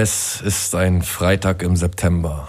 [0.00, 2.48] Es ist ein Freitag im September.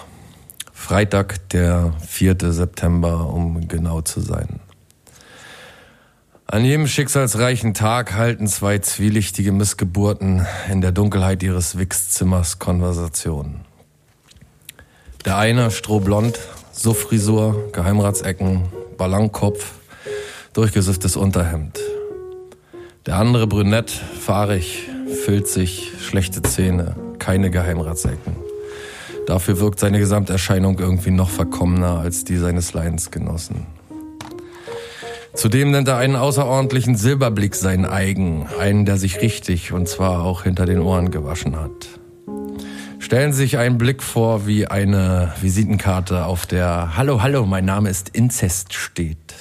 [0.72, 2.36] Freitag, der 4.
[2.52, 4.60] September, um genau zu sein.
[6.46, 13.62] An jedem schicksalsreichen Tag halten zwei zwielichtige Missgeburten in der Dunkelheit ihres Wichszimmers Konversation.
[15.26, 16.38] Der eine strohblond,
[16.72, 19.72] Suffrisur, Geheimratsecken, Ballonkopf,
[20.54, 21.80] durchgesifftes Unterhemd.
[23.08, 24.88] Der andere brünett, fahrig,
[25.26, 28.38] filzig, schlechte Zähne, keine Geheimratsecken.
[29.28, 33.68] Dafür wirkt seine Gesamterscheinung irgendwie noch verkommener als die seines Leidensgenossen.
[35.36, 40.42] Zudem nennt er einen außerordentlichen Silberblick seinen eigen, einen, der sich richtig und zwar auch
[40.42, 42.00] hinter den Ohren gewaschen hat.
[42.98, 47.92] Stellen Sie sich einen Blick vor, wie eine Visitenkarte auf der Hallo, hallo, mein Name
[47.92, 49.36] ist Inzest steht.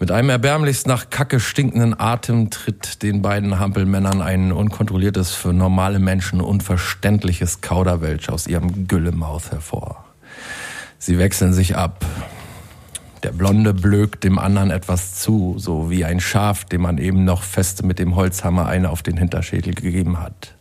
[0.00, 6.00] Mit einem erbärmlichst nach Kacke stinkenden Atem tritt den beiden Hampelmännern ein unkontrolliertes, für normale
[6.00, 10.04] Menschen unverständliches Kauderwelsch aus ihrem Güllemaus hervor.
[10.98, 12.04] Sie wechseln sich ab.
[13.22, 17.44] Der Blonde blökt dem anderen etwas zu, so wie ein Schaf, dem man eben noch
[17.44, 20.54] fest mit dem Holzhammer eine auf den Hinterschädel gegeben hat.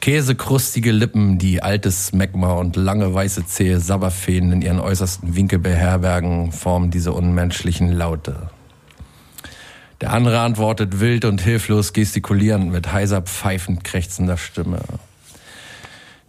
[0.00, 6.52] Käsekrustige Lippen, die altes Magma und lange weiße zähe Sabberfeen in ihren äußersten Winkel beherbergen,
[6.52, 8.48] formen diese unmenschlichen Laute.
[10.00, 14.80] Der andere antwortet wild und hilflos gestikulierend mit heiser pfeifend krächzender Stimme.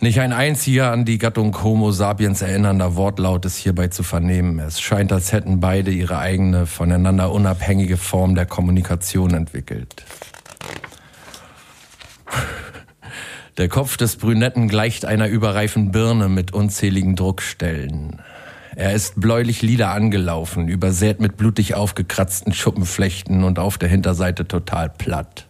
[0.01, 4.59] Nicht ein einziger an die Gattung Homo sapiens erinnernder Wortlaut ist hierbei zu vernehmen.
[4.59, 10.03] Es scheint, als hätten beide ihre eigene, voneinander unabhängige Form der Kommunikation entwickelt.
[13.57, 18.21] Der Kopf des Brünetten gleicht einer überreifen Birne mit unzähligen Druckstellen.
[18.75, 24.89] Er ist bläulich lila angelaufen, übersät mit blutig aufgekratzten Schuppenflechten und auf der Hinterseite total
[24.89, 25.47] platt.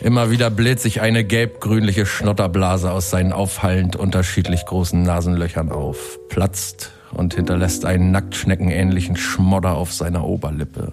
[0.00, 6.92] Immer wieder bläht sich eine gelb-grünliche Schnotterblase aus seinen auffallend unterschiedlich großen Nasenlöchern auf, platzt
[7.12, 10.92] und hinterlässt einen nacktschneckenähnlichen Schmodder auf seiner Oberlippe.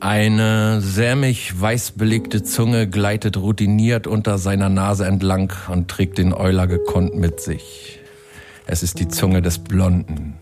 [0.00, 6.68] Eine sämig weiß belegte Zunge gleitet routiniert unter seiner Nase entlang und trägt den Euler
[6.68, 7.98] gekonnt mit sich.
[8.66, 10.34] Es ist die Zunge des Blonden.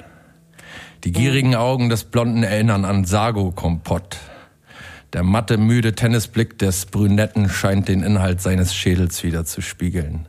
[1.05, 4.19] Die gierigen Augen des Blonden erinnern an Sago-Kompott.
[5.15, 10.29] Der matte, müde Tennisblick des Brünetten scheint den Inhalt seines Schädels wieder zu spiegeln.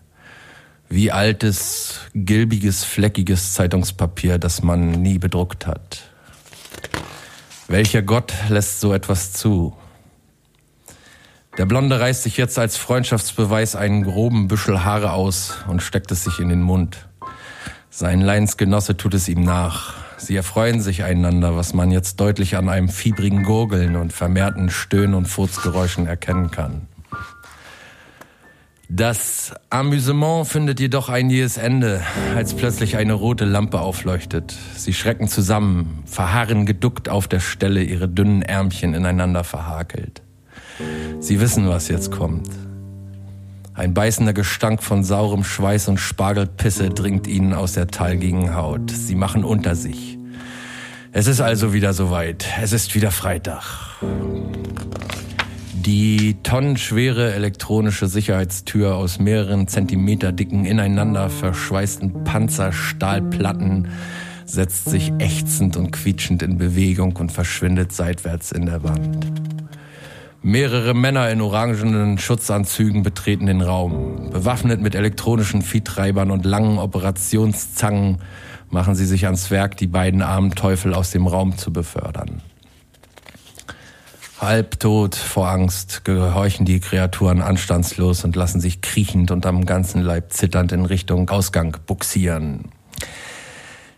[0.87, 6.03] Wie altes, gilbiges, fleckiges Zeitungspapier, das man nie bedruckt hat.
[7.69, 9.75] Welcher Gott lässt so etwas zu?
[11.57, 16.23] Der Blonde reißt sich jetzt als Freundschaftsbeweis einen groben Büschel Haare aus und steckt es
[16.23, 17.09] sich in den Mund.
[17.89, 19.95] Sein Leinsgenosse tut es ihm nach.
[20.17, 25.13] Sie erfreuen sich einander, was man jetzt deutlich an einem fiebrigen Gurgeln und vermehrten Stöhn-
[25.13, 26.87] und Furzgeräuschen erkennen kann.
[28.89, 32.01] Das Amüsement findet jedoch ein jähes Ende,
[32.37, 34.55] als plötzlich eine rote Lampe aufleuchtet.
[34.77, 40.21] Sie schrecken zusammen, verharren geduckt auf der Stelle, ihre dünnen Ärmchen ineinander verhakelt.
[41.19, 42.49] Sie wissen, was jetzt kommt.
[43.73, 48.89] Ein beißender Gestank von saurem Schweiß und Spargelpisse dringt ihnen aus der talgigen Haut.
[48.89, 50.17] Sie machen unter sich.
[51.11, 52.45] Es ist also wieder soweit.
[52.61, 53.97] Es ist wieder Freitag.
[55.85, 63.87] Die tonnenschwere elektronische Sicherheitstür aus mehreren Zentimeter dicken, ineinander verschweißten Panzerstahlplatten
[64.45, 69.27] setzt sich ächzend und quietschend in Bewegung und verschwindet seitwärts in der Wand.
[70.41, 74.29] Mehrere Männer in orangenen Schutzanzügen betreten den Raum.
[74.31, 78.17] Bewaffnet mit elektronischen Viehtreibern und langen Operationszangen
[78.69, 82.41] machen sie sich ans Werk, die beiden armen Teufel aus dem Raum zu befördern.
[84.39, 90.31] Halbtot vor Angst gehorchen die Kreaturen anstandslos und lassen sich kriechend und am ganzen Leib
[90.31, 92.71] zitternd in Richtung Ausgang buxieren.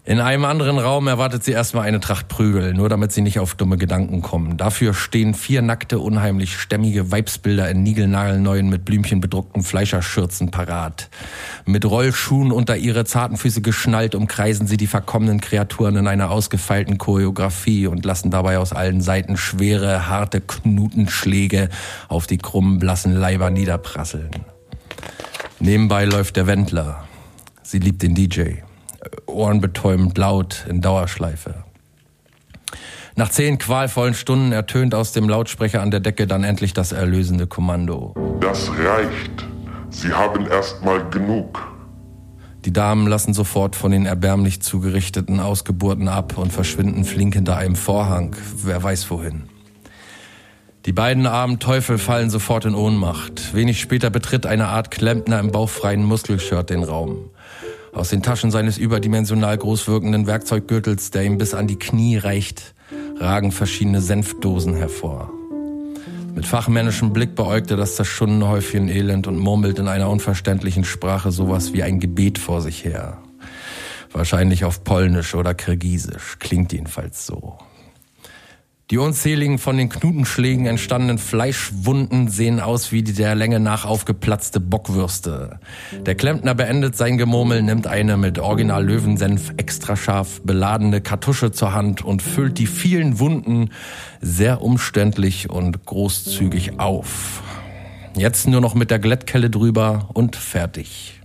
[0.10, 3.54] In einem anderen Raum erwartet sie erstmal eine Tracht Prügel, nur damit sie nicht auf
[3.54, 4.58] dumme Gedanken kommen.
[4.58, 11.12] Dafür stehen vier nackte, unheimlich stämmige Weibsbilder in niegelnagelneuen mit Blümchen bedruckten Fleischerschürzen parat.
[11.68, 16.98] Mit Rollschuhen unter ihre zarten Füße geschnallt umkreisen sie die verkommenen Kreaturen in einer ausgefeilten
[16.98, 21.70] Choreografie und lassen dabei aus allen Seiten schwere, harte Knutenschläge
[22.08, 24.32] auf die krummen, blassen Leiber niederprasseln.
[25.60, 27.04] Nebenbei läuft der Wendler.
[27.62, 28.64] Sie liebt den DJ
[29.26, 31.64] ohrenbetäubend laut in Dauerschleife.
[33.16, 37.48] Nach zehn qualvollen Stunden ertönt aus dem Lautsprecher an der Decke dann endlich das erlösende
[37.48, 38.14] Kommando.
[38.40, 39.46] Das reicht.
[39.90, 41.68] Sie haben erstmal genug.
[42.66, 47.76] Die Damen lassen sofort von den erbärmlich zugerichteten Ausgeburten ab und verschwinden flink hinter einem
[47.76, 49.50] Vorhang, wer weiß wohin.
[50.86, 53.54] Die beiden armen Teufel fallen sofort in Ohnmacht.
[53.54, 57.30] Wenig später betritt eine Art Klempner im bauchfreien Muskelshirt den Raum.
[57.94, 62.76] Aus den Taschen seines überdimensional groß wirkenden Werkzeuggürtels, der ihm bis an die Knie reicht,
[63.18, 65.32] ragen verschiedene Senfdosen hervor.
[66.36, 71.32] Mit fachmännischem Blick beäugt er das zerschundene Häufchen Elend und murmelt in einer unverständlichen Sprache
[71.32, 73.18] sowas wie ein Gebet vor sich her.
[74.12, 77.58] Wahrscheinlich auf Polnisch oder Kirgisisch, klingt jedenfalls so.
[78.92, 84.60] Die unzähligen von den Knutenschlägen entstandenen Fleischwunden sehen aus wie die der Länge nach aufgeplatzte
[84.60, 85.60] Bockwürste.
[86.08, 91.74] Der Klempner beendet sein Gemurmel, nimmt eine mit Original Löwensenf extra scharf beladene Kartusche zur
[91.74, 93.70] Hand und füllt die vielen Wunden
[94.22, 97.44] sehr umständlich und großzügig auf.
[98.16, 101.22] Jetzt nur noch mit der Glättkelle drüber und fertig.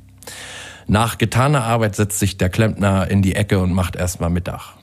[0.87, 4.75] Nach getaner Arbeit setzt sich der Klempner in die Ecke und macht erstmal Mittag.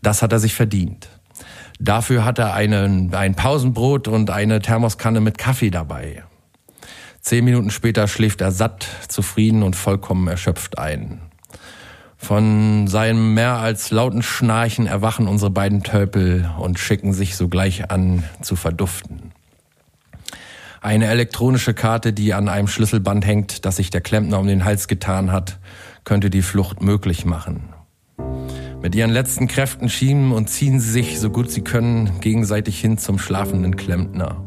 [0.00, 1.08] Das hat er sich verdient.
[1.80, 6.24] Dafür hat er einen, ein Pausenbrot und eine Thermoskanne mit Kaffee dabei.
[7.20, 11.20] Zehn Minuten später schläft er satt, zufrieden und vollkommen erschöpft ein.
[12.16, 18.24] Von seinem mehr als lauten Schnarchen erwachen unsere beiden Tölpel und schicken sich sogleich an
[18.40, 19.32] zu verduften.
[20.80, 24.88] Eine elektronische Karte, die an einem Schlüsselband hängt, das sich der Klempner um den Hals
[24.88, 25.58] getan hat,
[26.04, 27.73] könnte die Flucht möglich machen.
[28.84, 32.98] Mit ihren letzten Kräften schieben und ziehen sie sich, so gut sie können, gegenseitig hin
[32.98, 34.44] zum schlafenden Klempner.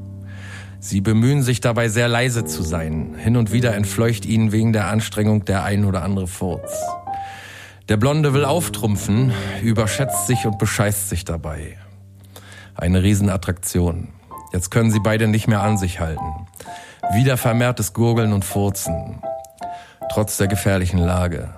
[0.79, 3.15] Sie bemühen sich dabei sehr leise zu sein.
[3.17, 6.71] Hin und wieder entfleucht ihnen wegen der Anstrengung der ein oder andere Furz.
[7.89, 11.79] Der Blonde will auftrumpfen, überschätzt sich und bescheißt sich dabei.
[12.75, 14.09] Eine Riesenattraktion.
[14.53, 16.45] Jetzt können sie beide nicht mehr an sich halten.
[17.15, 19.19] Wieder vermehrtes Gurgeln und Furzen.
[20.11, 21.56] Trotz der gefährlichen Lage.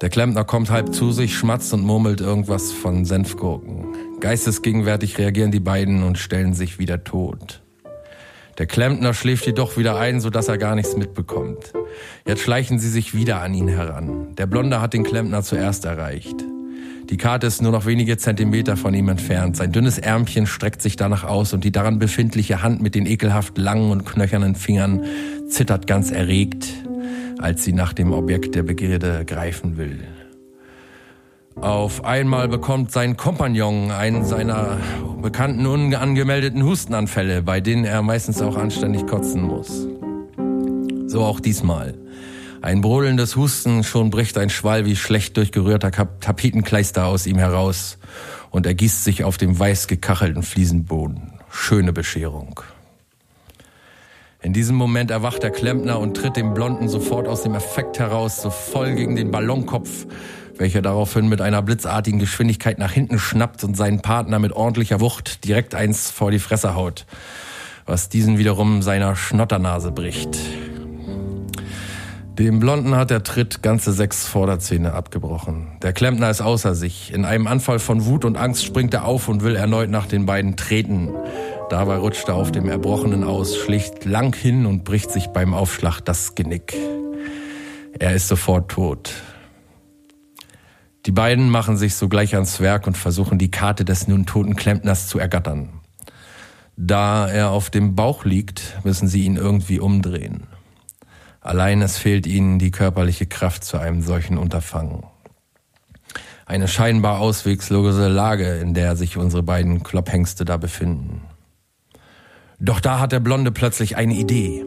[0.00, 3.84] Der Klempner kommt halb zu sich, schmatzt und murmelt irgendwas von Senfgurken.
[4.20, 7.60] Geistesgegenwärtig reagieren die beiden und stellen sich wieder tot.
[8.56, 11.74] Der Klempner schläft jedoch wieder ein, sodass er gar nichts mitbekommt.
[12.26, 14.34] Jetzt schleichen sie sich wieder an ihn heran.
[14.36, 16.44] Der Blonde hat den Klempner zuerst erreicht.
[17.10, 19.58] Die Karte ist nur noch wenige Zentimeter von ihm entfernt.
[19.58, 23.58] Sein dünnes Ärmchen streckt sich danach aus und die daran befindliche Hand mit den ekelhaft
[23.58, 25.04] langen und knöchernen Fingern
[25.48, 26.68] zittert ganz erregt
[27.40, 30.00] als sie nach dem Objekt der Begierde greifen will.
[31.56, 34.78] Auf einmal bekommt sein Kompagnon einen seiner
[35.20, 39.86] bekannten unangemeldeten Hustenanfälle, bei denen er meistens auch anständig kotzen muss.
[41.06, 41.94] So auch diesmal.
[42.62, 47.98] Ein brodelndes Husten, schon bricht ein Schwall wie schlecht durchgerührter Tapetenkleister aus ihm heraus
[48.50, 51.32] und ergießt sich auf dem weiß gekachelten Fliesenboden.
[51.50, 52.60] Schöne Bescherung.
[54.42, 58.40] In diesem Moment erwacht der Klempner und tritt dem Blonden sofort aus dem Effekt heraus,
[58.40, 60.06] so voll gegen den Ballonkopf,
[60.56, 65.44] welcher daraufhin mit einer blitzartigen Geschwindigkeit nach hinten schnappt und seinen Partner mit ordentlicher Wucht
[65.44, 67.04] direkt eins vor die Fresse haut,
[67.84, 70.38] was diesen wiederum seiner Schnotternase bricht.
[72.38, 75.72] Dem Blonden hat der Tritt ganze sechs Vorderzähne abgebrochen.
[75.82, 77.12] Der Klempner ist außer sich.
[77.12, 80.24] In einem Anfall von Wut und Angst springt er auf und will erneut nach den
[80.24, 81.10] beiden treten.
[81.70, 86.00] Dabei rutscht er auf dem Erbrochenen aus, schlicht lang hin und bricht sich beim Aufschlag
[86.00, 86.74] das Genick.
[87.96, 89.12] Er ist sofort tot.
[91.06, 95.06] Die beiden machen sich sogleich ans Werk und versuchen die Karte des nun toten Klempners
[95.06, 95.68] zu ergattern.
[96.76, 100.48] Da er auf dem Bauch liegt, müssen sie ihn irgendwie umdrehen.
[101.40, 105.04] Allein es fehlt ihnen die körperliche Kraft zu einem solchen Unterfangen.
[106.46, 111.29] Eine scheinbar auswegslose Lage, in der sich unsere beiden Klopphengste da befinden.
[112.60, 114.64] Doch da hat der Blonde plötzlich eine Idee.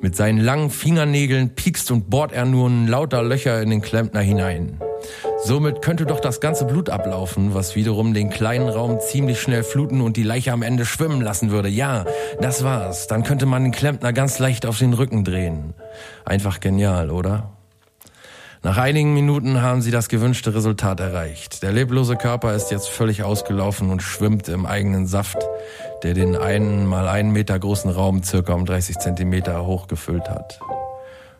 [0.00, 4.80] Mit seinen langen Fingernägeln piekst und bohrt er nun lauter Löcher in den Klempner hinein.
[5.44, 10.00] Somit könnte doch das ganze Blut ablaufen, was wiederum den kleinen Raum ziemlich schnell fluten
[10.00, 11.68] und die Leiche am Ende schwimmen lassen würde.
[11.68, 12.06] Ja,
[12.40, 13.08] das war's.
[13.08, 15.74] Dann könnte man den Klempner ganz leicht auf den Rücken drehen.
[16.24, 17.50] Einfach genial, oder?
[18.64, 21.62] Nach einigen Minuten haben sie das gewünschte Resultat erreicht.
[21.62, 25.36] Der leblose Körper ist jetzt völlig ausgelaufen und schwimmt im eigenen Saft,
[26.04, 30.60] der den einen mal einen Meter großen Raum circa um 30 Zentimeter hoch gefüllt hat.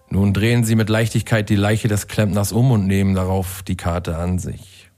[0.09, 4.17] Nun drehen sie mit Leichtigkeit die Leiche des Klempners um und nehmen darauf die Karte
[4.17, 4.91] an sich.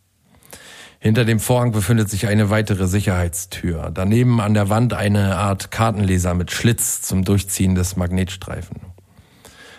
[1.01, 3.91] Hinter dem Vorhang befindet sich eine weitere Sicherheitstür.
[3.93, 8.81] Daneben an der Wand eine Art Kartenleser mit Schlitz zum Durchziehen des Magnetstreifen.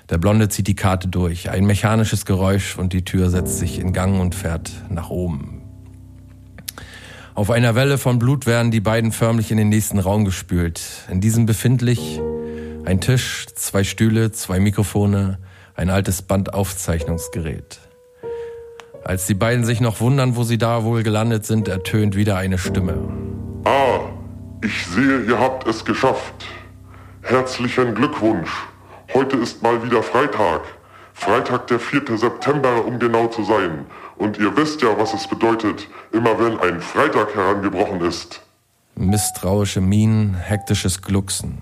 [0.09, 1.49] Der Blonde zieht die Karte durch.
[1.49, 5.56] Ein mechanisches Geräusch und die Tür setzt sich in Gang und fährt nach oben.
[7.37, 10.81] Auf einer Welle von Blut werden die beiden förmlich in den nächsten Raum gespült.
[11.07, 12.19] In diesem befindlich
[12.83, 15.37] ein Tisch, zwei Stühle, zwei Mikrofone,
[15.75, 17.77] ein altes Bandaufzeichnungsgerät.
[19.03, 22.57] Als die beiden sich noch wundern, wo sie da wohl gelandet sind, ertönt wieder eine
[22.57, 22.97] Stimme.
[23.65, 23.99] Ah,
[24.63, 26.47] Ich sehe, ihr habt es geschafft.
[27.21, 28.49] Herzlichen Glückwunsch.
[29.13, 30.61] Heute ist mal wieder Freitag.
[31.13, 32.17] Freitag, der 4.
[32.17, 33.85] September, um genau zu sein.
[34.17, 38.41] Und ihr wisst ja, was es bedeutet, immer wenn ein Freitag herangebrochen ist.
[38.95, 41.61] Misstrauische Mienen, hektisches Glucksen.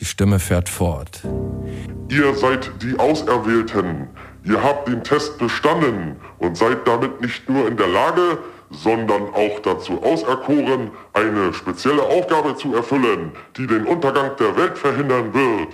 [0.00, 1.22] Die Stimme fährt fort.
[2.08, 4.08] Ihr seid die Auserwählten.
[4.44, 8.38] Ihr habt den Test bestanden und seid damit nicht nur in der Lage,
[8.70, 15.32] sondern auch dazu auserkoren, eine spezielle Aufgabe zu erfüllen, die den Untergang der Welt verhindern
[15.32, 15.68] wird.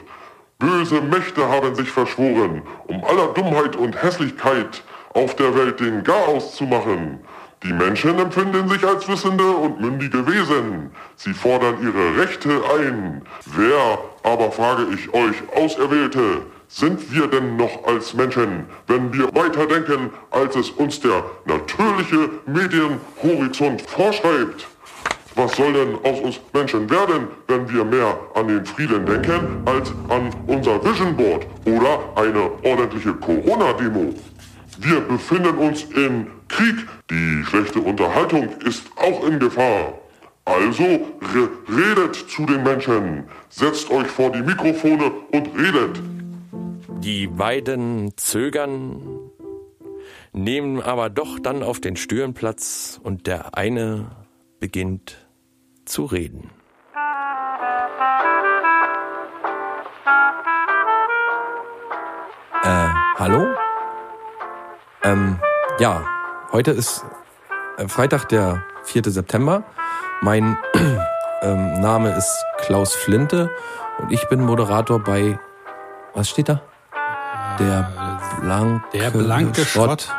[0.58, 6.54] Böse Mächte haben sich verschworen, um aller Dummheit und Hässlichkeit auf der Welt den Garaus
[6.56, 7.20] zu machen.
[7.62, 10.90] Die Menschen empfinden sich als wissende und mündige Wesen.
[11.16, 12.48] Sie fordern ihre Rechte
[12.78, 13.22] ein.
[13.44, 20.10] Wer, aber frage ich euch Auserwählte, sind wir denn noch als Menschen, wenn wir weiterdenken,
[20.30, 24.66] als es uns der natürliche Medienhorizont vorschreibt?
[25.34, 29.92] Was soll denn aus uns Menschen werden, wenn wir mehr an den Frieden denken als
[30.08, 34.14] an unser Vision Board oder eine ordentliche Corona-Demo?
[34.82, 36.74] Wir befinden uns in Krieg.
[37.10, 39.92] Die schlechte Unterhaltung ist auch in Gefahr.
[40.46, 43.24] Also re redet zu den Menschen.
[43.50, 46.00] Setzt euch vor die Mikrofone und redet.
[47.04, 49.02] Die beiden zögern,
[50.32, 54.06] nehmen aber doch dann auf den Stühlen Platz und der eine
[54.60, 55.28] beginnt
[55.84, 56.50] zu reden.
[62.62, 63.46] Äh, hallo?
[65.02, 65.38] Ähm,
[65.78, 66.04] ja,
[66.52, 67.04] heute ist
[67.78, 69.04] äh, Freitag, der 4.
[69.06, 69.64] September.
[70.20, 70.58] Mein
[71.42, 73.50] ähm, Name ist Klaus Flinte
[73.98, 75.38] und ich bin Moderator bei,
[76.12, 76.60] was steht da?
[77.58, 77.90] Der
[78.40, 80.12] blanke, Der blanke Schrott.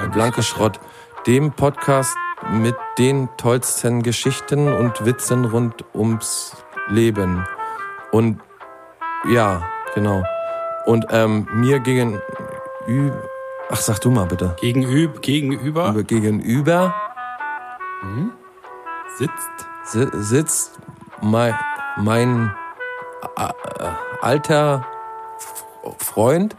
[0.00, 0.80] Der blanke Schrott.
[1.26, 2.16] Dem Podcast
[2.50, 6.56] mit den tollsten Geschichten und Witzen rund ums
[6.88, 7.46] Leben.
[8.10, 8.40] Und
[9.28, 9.62] ja,
[9.94, 10.24] genau.
[10.86, 12.22] Und ähm, mir gegenüber.
[13.76, 14.54] Ach, sag du mal bitte.
[14.60, 16.94] Gegenüber, gegenüber Über- Gegenüber
[19.18, 19.50] sitzt
[19.82, 20.78] si sitzt
[21.20, 21.54] mein,
[21.96, 22.54] mein
[23.36, 23.50] äh,
[24.20, 24.86] alter
[25.98, 26.54] Freund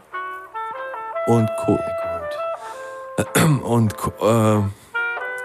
[1.26, 1.78] und Co.
[1.78, 3.62] gut.
[3.62, 4.10] Und Co.
[4.20, 4.62] Äh,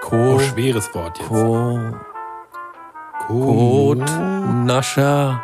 [0.02, 0.16] Co.
[0.36, 1.30] Oh, schweres Wort jetzt.
[1.30, 1.80] Co.
[3.28, 5.42] Ko Nascher.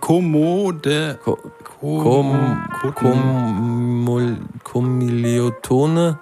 [0.00, 1.18] Kommode.
[1.24, 6.18] Co Kom Com, Commul- Commiliotone.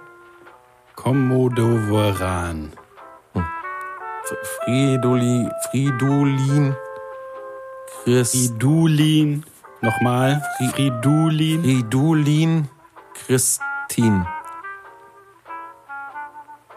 [0.95, 2.71] Kommodoveran.
[4.63, 6.75] Fridoli, Fridolin.
[8.03, 9.43] Chris, Fridulin.
[9.81, 10.41] Nochmal.
[10.73, 11.61] Fridulin.
[11.61, 12.69] Fridolin.
[13.13, 14.25] Christine.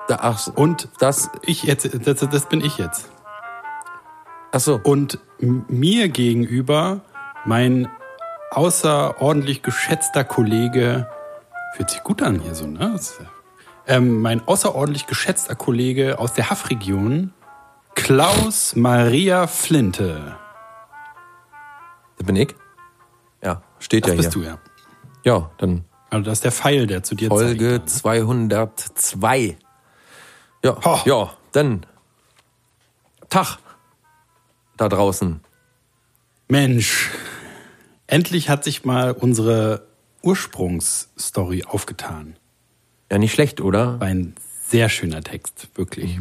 [0.09, 3.11] Da, ach, Und das, ich jetzt, das, das bin ich jetzt.
[4.53, 4.79] ach so.
[4.83, 7.01] Und mir gegenüber
[7.45, 7.89] mein
[8.51, 11.09] außerordentlich geschätzter Kollege,
[11.75, 12.91] fühlt sich gut an hier so, ne?
[12.93, 13.19] Das,
[13.87, 17.33] ähm, mein außerordentlich geschätzter Kollege aus der Haffregion,
[17.95, 20.37] Klaus Maria Flinte.
[22.19, 22.55] Das bin ich?
[23.43, 24.43] Ja, steht Das ja bist hier.
[24.43, 24.59] du, ja.
[25.25, 27.91] Ja, dann Also das ist der Pfeil, der zu dir Folge zeigt.
[27.91, 29.57] 202.
[30.65, 31.01] Ja, Ho.
[31.05, 31.85] ja, dann
[33.29, 33.59] Tag
[34.77, 35.41] da draußen.
[36.49, 37.11] Mensch,
[38.07, 39.87] endlich hat sich mal unsere
[40.23, 42.37] Ursprungsstory aufgetan.
[43.11, 43.99] Ja, nicht schlecht, oder?
[44.01, 44.35] Ein
[44.69, 46.21] sehr schöner Text, wirklich.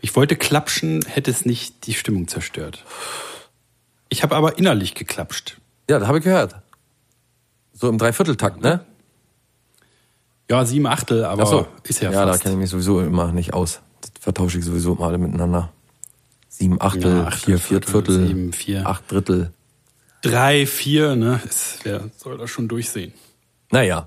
[0.00, 2.84] Ich wollte klapschen, hätte es nicht die Stimmung zerstört.
[4.10, 5.58] Ich habe aber innerlich geklapscht.
[5.88, 6.56] Ja, das habe ich gehört.
[7.72, 8.84] So im Dreivierteltakt, ne?
[10.50, 11.66] Ja, sieben Achtel, aber Ach so.
[11.84, 12.42] ist ja, ja da fast.
[12.42, 13.80] kenne ich mich sowieso immer nicht aus.
[14.02, 15.72] Das vertausche ich sowieso immer alle miteinander.
[16.56, 18.86] Sieben Achtel, Ja, Achtel, vier, vier Viertel, Viertel, sieben, vier.
[18.86, 19.52] acht Drittel.
[20.22, 21.40] Drei, vier, ne?
[21.44, 23.12] Ist, wer soll das schon durchsehen?
[23.72, 24.06] Naja.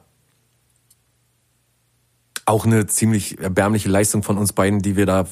[2.46, 5.28] Auch eine ziemlich erbärmliche Leistung von uns beiden, die wir da,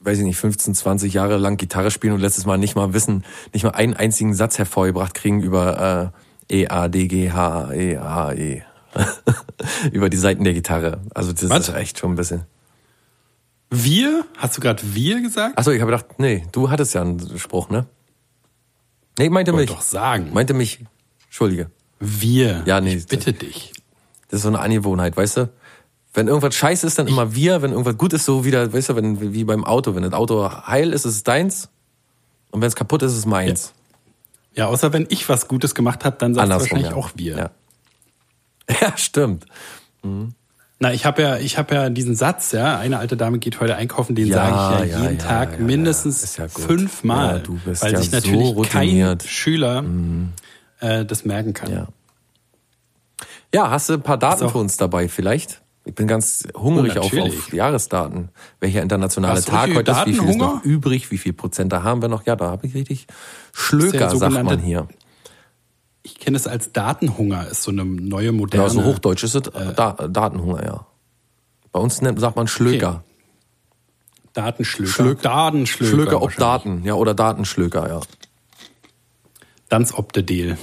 [0.00, 3.24] weiß ich nicht, 15, 20 Jahre lang Gitarre spielen und letztes Mal nicht mal wissen,
[3.54, 6.12] nicht mal einen einzigen Satz hervorgebracht kriegen über
[6.50, 8.62] äh, E, A, D, G, H, E, A, E.
[9.92, 11.00] über die Seiten der Gitarre.
[11.14, 11.68] Also das Was?
[11.70, 12.42] ist echt schon ein bisschen.
[13.70, 14.26] Wir?
[14.36, 15.56] Hast du gerade wir gesagt?
[15.56, 17.86] Achso, ich habe gedacht, nee, du hattest ja einen Spruch, ne?
[19.18, 19.78] Nee, ich meinte Wollte mich.
[19.78, 20.30] doch sagen.
[20.32, 20.84] Meinte mich.
[21.26, 21.70] Entschuldige.
[22.00, 22.62] Wir.
[22.66, 23.72] Ja, nee, Ich bitte dich.
[24.28, 25.50] Das ist so eine Angewohnheit, weißt du?
[26.12, 27.62] Wenn irgendwas scheiße ist, dann immer wir.
[27.62, 29.94] Wenn irgendwas gut ist, so wieder, weißt du, wenn, wie beim Auto.
[29.94, 31.68] Wenn das Auto heil ist, ist es deins.
[32.50, 33.72] Und wenn es kaputt ist, ist es meins.
[34.54, 36.70] Ja, außer wenn ich was Gutes gemacht habe, dann sagst du Andersrum.
[36.78, 36.96] wahrscheinlich ja.
[36.96, 37.36] auch wir.
[37.36, 37.50] Ja.
[38.80, 39.46] ja, stimmt.
[40.82, 43.76] Na, ich habe ja, ich habe ja diesen Satz, ja, eine alte Dame geht heute
[43.76, 46.44] einkaufen, den sage ich ja, jeden ja, Tag ja, mindestens ja.
[46.44, 49.22] Ja fünfmal, Ja, weil ja sich so natürlich kein routiniert.
[49.22, 49.28] Mhm.
[49.28, 49.84] Schüler
[50.80, 51.70] äh, das merken kann.
[51.70, 51.88] Ja.
[53.54, 55.60] Ja, hast du ein paar Daten für uns dabei vielleicht?
[55.84, 58.30] Ich bin ganz hungrig Oh, auf, auf Jahresdaten.
[58.60, 61.82] Welcher internationale Hast Tag heute ist, wie viel ist noch übrig, wie viel Prozent da
[61.82, 62.24] haben wir noch?
[62.24, 63.06] Ja, da habe ich richtig
[63.52, 64.88] Schlöker, sagt man hier.
[66.12, 68.64] Ich kenne es als Datenhunger, ist so eine neue moderne.
[68.64, 70.86] Ja, so Hochdeutsch ist es da, Datenhunger, ja.
[71.72, 73.04] Bei uns nennt, sagt man Schlöker.
[74.32, 74.90] Datenschlöker.
[74.92, 75.90] Schlöck- Datenschlöker.
[75.92, 76.36] Schlöker ob.
[76.36, 78.00] Daten, ja, oder Datenschlöker, ja.
[79.68, 80.58] Danz ob de Deal.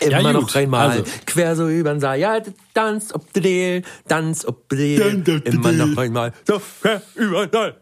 [0.00, 2.18] Immer Ja, noch einmal Also- quer so übern Saal.
[2.18, 2.40] Ja,
[2.74, 5.40] tanz ob de Deal, tanz ob de Deal.
[5.44, 7.80] Immer noch einmal so quer übern Saal.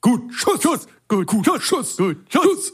[0.00, 2.72] Gut, Schuss, Schuss, gut, gut, Schuss, Schuss, gut, Schuss.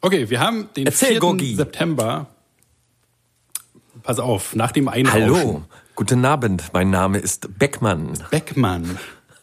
[0.00, 1.20] Okay, wir haben den Erzähl, 4.
[1.20, 1.54] Gogi.
[1.56, 2.26] September.
[4.02, 5.22] Pass auf, nach dem Einrauschen.
[5.22, 6.64] Hallo, guten Abend.
[6.72, 8.12] Mein Name ist Beckmann.
[8.30, 8.98] Beckmann.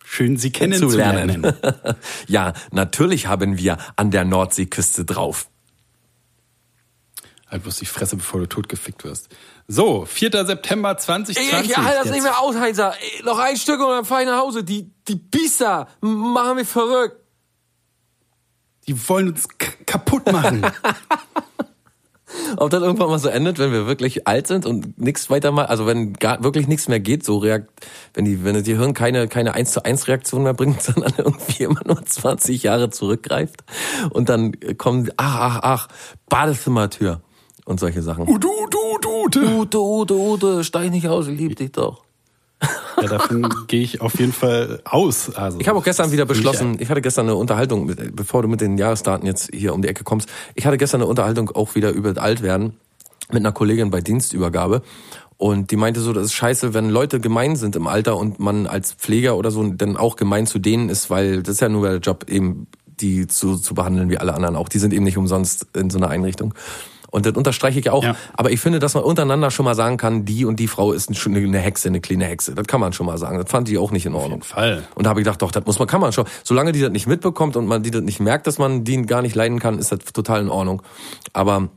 [0.06, 1.54] Schön, Sie kennenzulernen.
[2.28, 5.48] ja, natürlich haben wir an der Nordseeküste drauf.
[7.48, 9.30] Halt bloß die Fresse, bevor du totgefickt wirst.
[9.68, 10.46] So, 4.
[10.46, 11.68] September 2020.
[11.68, 12.94] Ich halte das nicht mehr aus, Heinzer.
[12.94, 14.63] Ey, Noch ein Stück und dann fahr ich nach Hause.
[14.63, 17.25] Die, die Biester machen mich verrückt.
[18.88, 19.48] Die wollen uns
[19.86, 20.65] kaputt machen.
[22.58, 25.65] Ob das irgendwann mal so endet, wenn wir wirklich alt sind und nichts weiter mal,
[25.65, 27.69] also wenn gar wirklich nichts mehr geht, so reakt,
[28.13, 31.63] wenn die, wenn das Gehirn keine, keine 1 zu 1 Reaktion mehr bringt, sondern irgendwie
[31.63, 33.63] immer nur 20 Jahre zurückgreift
[34.12, 35.88] und dann kommen, ach, ach, ach,
[36.30, 37.21] Badezimmertür
[37.65, 38.26] und solche Sachen.
[38.26, 39.62] du, du, du, du.
[39.62, 42.05] Ute, Ute, Ute, steig nicht aus, ich lieb dich doch.
[43.02, 45.36] Ja, davon gehe ich auf jeden Fall aus.
[45.36, 48.48] Also, Ich habe auch gestern wieder beschlossen, ich hatte gestern eine Unterhaltung, mit- bevor du
[48.48, 51.76] mit den Jahresdaten jetzt hier um die Ecke kommst, ich hatte gestern eine Unterhaltung auch
[51.76, 52.74] wieder über das Altwerden
[53.30, 54.82] mit einer Kollegin bei Dienstübergabe.
[55.38, 58.68] Und die meinte so, das ist scheiße, wenn Leute gemein sind im Alter und man
[58.68, 61.89] als Pfleger oder so dann auch gemein zu denen ist, weil das ist ja nur
[61.89, 62.68] der Job, eben
[63.02, 64.70] die zu, zu behandeln wie alle anderen auch.
[64.70, 66.54] Die sind eben nicht umsonst in so einer Einrichtung.
[67.15, 68.04] Und das unterstreiche ich ja auch.
[68.04, 68.17] Ja.
[68.34, 71.15] Aber ich finde, dass man untereinander schon mal sagen kann, die und die Frau ist
[71.15, 72.54] schon eine Hexe, eine kleine Hexe.
[72.56, 73.38] Das kann man schon mal sagen.
[73.38, 74.41] Das fand die auch nicht in Ordnung.
[74.41, 74.84] jeden Fall.
[74.95, 76.25] Und da habe ich gedacht, doch, das muss man, kann man schon.
[76.43, 79.21] Solange die das nicht mitbekommt und man die das nicht merkt, dass man die gar
[79.21, 80.82] nicht leiden kann, ist das total in Ordnung.
[81.32, 81.69] Aber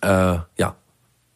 [0.00, 0.76] äh, ja,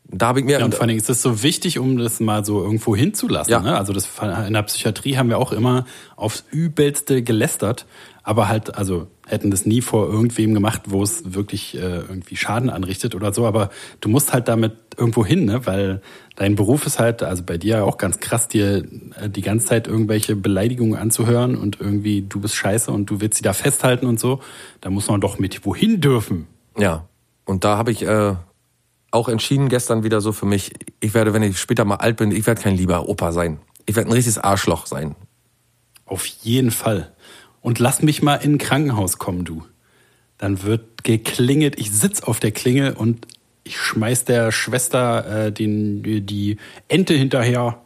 [0.09, 2.21] da habe ich mir Ja, und vor allen Dingen ist es so wichtig, um das
[2.21, 3.51] mal so irgendwo hinzulassen.
[3.51, 3.61] Ja.
[3.61, 3.77] Ne?
[3.77, 4.09] Also das
[4.47, 5.85] in der Psychiatrie haben wir auch immer
[6.15, 7.87] aufs Übelste gelästert,
[8.27, 12.71] aber halt, also hätten das nie vor irgendwem gemacht, wo es wirklich äh, irgendwie Schaden
[12.71, 13.47] anrichtet oder so.
[13.47, 15.65] Aber du musst halt damit irgendwo hin, ne?
[15.65, 16.03] weil
[16.35, 18.85] dein Beruf ist halt, also bei dir auch ganz krass, dir
[19.15, 23.37] äh, die ganze Zeit irgendwelche Beleidigungen anzuhören und irgendwie du bist scheiße und du willst
[23.37, 24.41] sie da festhalten und so.
[24.81, 26.49] Da muss man doch mit wohin dürfen.
[26.77, 27.09] Ja,
[27.45, 28.35] und da habe ich äh,
[29.13, 32.33] auch entschieden gestern wieder so für mich, ich werde, wenn ich später mal alt bin,
[32.33, 33.61] ich werde kein lieber Opa sein.
[33.87, 35.15] Ich werde ein richtiges Arschloch sein.
[36.07, 37.13] Auf jeden Fall.
[37.67, 39.65] Und lass mich mal in ein Krankenhaus kommen, du.
[40.39, 43.27] Dann wird geklingelt, ich sitz auf der Klingel und
[43.65, 47.83] ich schmeiß der Schwester äh, den, die Ente hinterher.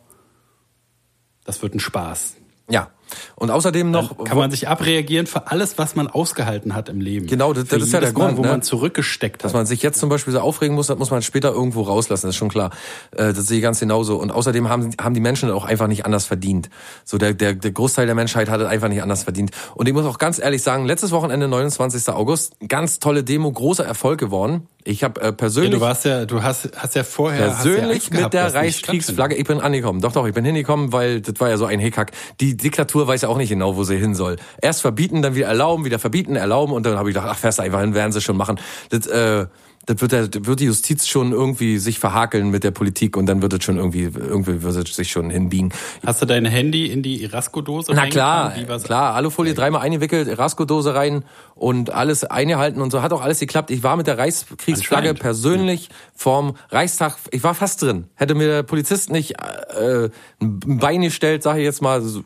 [1.45, 2.37] Das wird ein Spaß.
[2.69, 2.91] Ja.
[3.37, 4.25] Und außerdem noch.
[4.25, 7.27] Kann man sich abreagieren für alles, was man ausgehalten hat im Leben.
[7.27, 8.49] Genau, das- das ist ja der jedes Mal, Grund, wo ne?
[8.49, 9.59] man zurückgesteckt Dass hat.
[9.59, 12.35] man sich jetzt zum Beispiel so aufregen muss, das muss man später irgendwo rauslassen, das
[12.35, 12.71] ist schon klar.
[13.13, 14.17] Äh, Das sehe ich ganz genauso.
[14.17, 16.71] Und außerdem haben, haben die Menschen auch einfach nicht anders verdient.
[17.05, 19.51] So der, der, der Großteil der Menschheit hat es einfach nicht anders verdient.
[19.75, 22.09] Und ich muss auch ganz ehrlich sagen, letztes Wochenende, 29.
[22.11, 24.67] August, ganz tolle Demo, großer Erfolg geworden.
[24.85, 25.73] Ich habe äh, ja, persönlich...
[25.73, 28.55] du warst ja, du hast, hast ja vorher hast ja Persönlich Angst gehabt, mit der
[28.55, 30.01] Reichskriegsflagge, ich bin angekommen.
[30.01, 32.13] Doch, doch, ich bin hingekommen, weil das war ja so ein Hickhack.
[32.41, 34.37] Die Diktatur weiß ja auch nicht genau, wo sie hin soll.
[34.61, 37.61] Erst verbieten, dann wieder erlauben, wieder verbieten, erlauben und dann habe ich gedacht, ach, fährst
[37.61, 38.59] einfach hin, werden sie schon machen.
[38.89, 39.47] Das, äh,
[39.87, 43.41] das wird, der, wird die Justiz schon irgendwie sich verhakeln mit der Politik und dann
[43.41, 45.73] wird es schon irgendwie, irgendwie wird es sich schon hinbiegen.
[46.05, 48.53] Hast du dein Handy in die Irasco-Dose Na klar,
[48.85, 53.03] klar, Alufolie dreimal eingewickelt, Erasco-Dose rein und alles eingehalten und so.
[53.03, 53.71] Hat auch alles geklappt.
[53.71, 58.05] Ich war mit der Reichskriegsflagge persönlich vorm Reichstag, ich war fast drin.
[58.15, 62.23] Hätte mir der Polizist nicht äh, ein Bein gestellt, sage ich jetzt mal so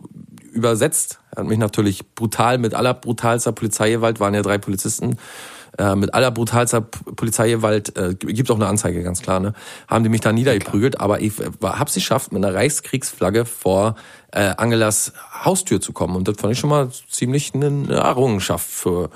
[0.52, 5.18] übersetzt, er hat mich natürlich brutal mit aller brutalster Polizeigewalt, waren ja drei Polizisten,
[5.78, 9.54] äh, mit aller brutalster Polizeigewalt, äh, gibt auch eine Anzeige, ganz klar, ne?
[9.88, 13.96] Haben die mich da niedergeprügelt, aber ich äh, hab's geschafft, mit einer Reichskriegsflagge vor
[14.32, 15.12] äh, Angelas
[15.44, 16.16] Haustür zu kommen.
[16.16, 19.10] Und das fand ich schon mal ziemlich eine Errungenschaft für,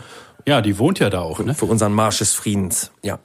[0.46, 1.54] Ja, die wohnt ja da auch, ne?
[1.54, 2.90] für unseren Marsch des Friedens.
[3.02, 3.18] Ja.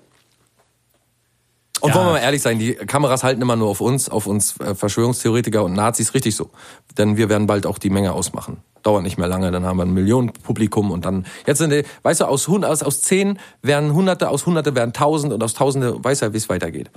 [1.81, 1.95] Und Ja.
[1.95, 4.73] wollen wir mal ehrlich sein, die Kameras halten immer nur auf uns, auf uns äh,
[4.73, 6.49] Verschwörungstheoretiker und Nazis, richtig so.
[6.97, 8.57] Denn wir werden bald auch die Menge ausmachen.
[8.83, 12.21] Dauert nicht mehr lange, dann haben wir ein Millionenpublikum und dann, jetzt sind die, weißt
[12.21, 16.19] du, aus, aus, aus zehn werden Hunderte, aus Hunderte werden Tausend und aus Tausende weiß
[16.19, 16.91] ja, wie es weitergeht.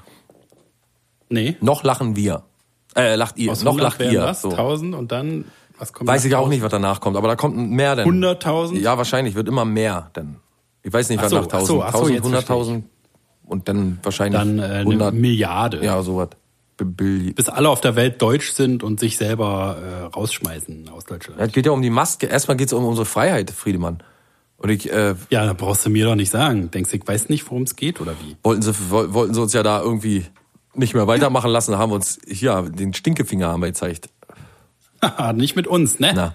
[1.28, 1.56] Nee.
[1.60, 2.42] Noch lachen wir.
[2.96, 3.52] Äh, lacht ihr.
[3.52, 4.20] Aus noch 100 lacht ihr.
[4.20, 4.50] das, So.
[4.50, 5.44] 1000 und dann,
[5.78, 6.54] was kommt Weiß ich auch 1000?
[6.54, 8.08] nicht, was danach kommt, aber da kommt mehr denn.
[8.08, 8.78] 100.000?
[8.78, 10.36] Ja, wahrscheinlich, wird immer mehr denn.
[10.82, 12.82] Ich weiß nicht, was so, nach ach so, 1000, ach so, 1000, jetzt 100.000
[13.46, 15.14] und dann wahrscheinlich Dann äh, eine 100.
[15.14, 15.84] Milliarde.
[15.84, 16.30] Ja, sowas.
[16.84, 21.40] Bill- Bis alle auf der Welt deutsch sind und sich selber äh, rausschmeißen aus Deutschland.
[21.40, 22.26] Ja, Es geht ja um die Maske.
[22.26, 24.02] Erstmal geht es um unsere Freiheit, Friedemann.
[24.58, 26.70] Und ich, äh, Ja, da brauchst du mir doch nicht sagen.
[26.70, 28.36] Denkst du, ich weiß nicht, worum es geht oder wie?
[28.42, 30.26] wollten sie, woll- wollten sie uns ja da irgendwie
[30.74, 34.10] nicht mehr weitermachen lassen, da haben wir uns, ja, den Stinkefinger haben wir gezeigt.
[35.34, 36.12] Nicht mit uns, ne?
[36.14, 36.34] Na.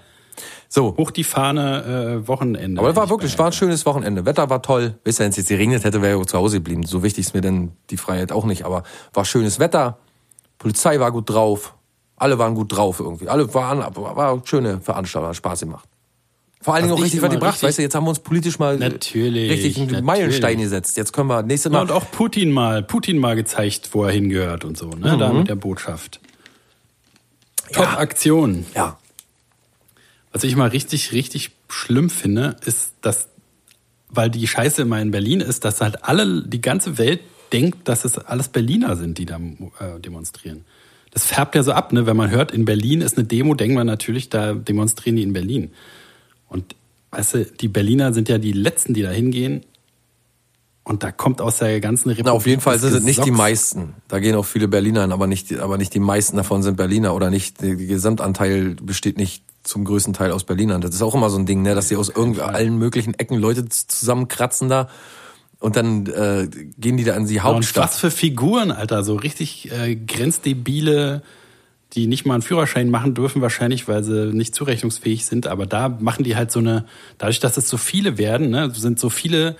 [0.68, 0.96] So.
[0.96, 2.80] Hoch die Fahne, äh, Wochenende.
[2.80, 4.24] Aber es war Ich wirklich, es war ein schönes Wochenende.
[4.24, 4.98] Wetter war toll.
[5.04, 6.84] Wisst ihr, wenn es jetzt geregnet hätte, wäre ich zu Hause geblieben.
[6.86, 8.64] So wichtig ist mir denn die Freiheit auch nicht.
[8.64, 9.98] Aber war schönes Wetter.
[10.62, 11.74] Polizei war gut drauf.
[12.16, 13.28] Alle waren gut drauf irgendwie.
[13.28, 15.88] Alle waren, war eine schöne Veranstaltung, hat Spaß gemacht.
[16.60, 17.54] Vor allen Dingen auch ich richtig was gebracht.
[17.54, 20.04] richtig- Weißt du, jetzt haben wir uns politisch mal Natürlich, richtig einen natürlich.
[20.04, 20.96] Meilenstein gesetzt.
[20.96, 21.80] Jetzt können wir nächstes Mal.
[21.82, 25.16] und auch Putin mal, Putin mal gezeigt, wo er hingehört und so, ne?
[25.18, 25.38] Da Mhm.
[25.40, 26.20] mit der Botschaft.
[27.72, 28.66] Top-Aktion.
[28.76, 28.98] ja.
[30.32, 33.28] Was ich mal richtig, richtig schlimm finde, ist, dass,
[34.08, 37.20] weil die Scheiße immer in Berlin ist, dass halt alle, die ganze Welt
[37.52, 40.64] denkt, dass es alles Berliner sind, die da äh, demonstrieren.
[41.10, 42.06] Das färbt ja so ab, ne?
[42.06, 45.32] Wenn man hört, in Berlin ist eine Demo, denkt man natürlich, da demonstrieren die in
[45.32, 45.70] Berlin.
[46.48, 46.74] Und
[47.10, 49.62] weißt du, die Berliner sind ja die Letzten, die da hingehen.
[50.84, 52.26] Und da kommt aus der ganzen Republik.
[52.26, 53.94] Na, auf jeden Fall sind es nicht die meisten.
[54.08, 57.14] Da gehen auch viele Berliner hin, aber nicht, aber nicht die meisten davon sind Berliner
[57.14, 57.60] oder nicht.
[57.60, 60.80] Der Gesamtanteil besteht nicht zum größten Teil aus Berlinern.
[60.80, 63.38] Das ist auch immer so ein Ding, ne, dass sie aus irgend allen möglichen Ecken
[63.38, 64.88] Leute zusammenkratzen da
[65.62, 67.84] und dann äh, gehen die da in die Und Hauptstadt.
[67.84, 71.22] was für Figuren, Alter, so richtig äh, grenzdebile,
[71.92, 75.46] die nicht mal einen Führerschein machen dürfen wahrscheinlich, weil sie nicht zurechnungsfähig sind.
[75.46, 76.84] Aber da machen die halt so eine,
[77.18, 79.56] dadurch, dass es so viele werden, ne, sind so viele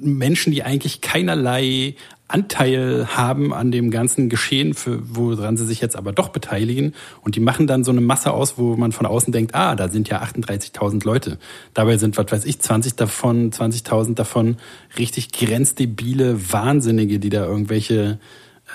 [0.00, 1.94] Menschen, die eigentlich keinerlei
[2.28, 6.92] Anteil haben an dem ganzen Geschehen, für, woran sie sich jetzt aber doch beteiligen.
[7.22, 9.88] Und die machen dann so eine Masse aus, wo man von außen denkt, ah, da
[9.88, 11.38] sind ja 38.000 Leute.
[11.72, 14.56] Dabei sind, was weiß ich, 20 davon, 20.000 davon
[14.98, 18.18] richtig grenzdebile Wahnsinnige, die da irgendwelche,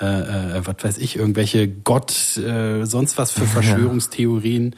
[0.00, 4.76] äh, äh, was weiß ich, irgendwelche Gott, äh, sonst was für Verschwörungstheorien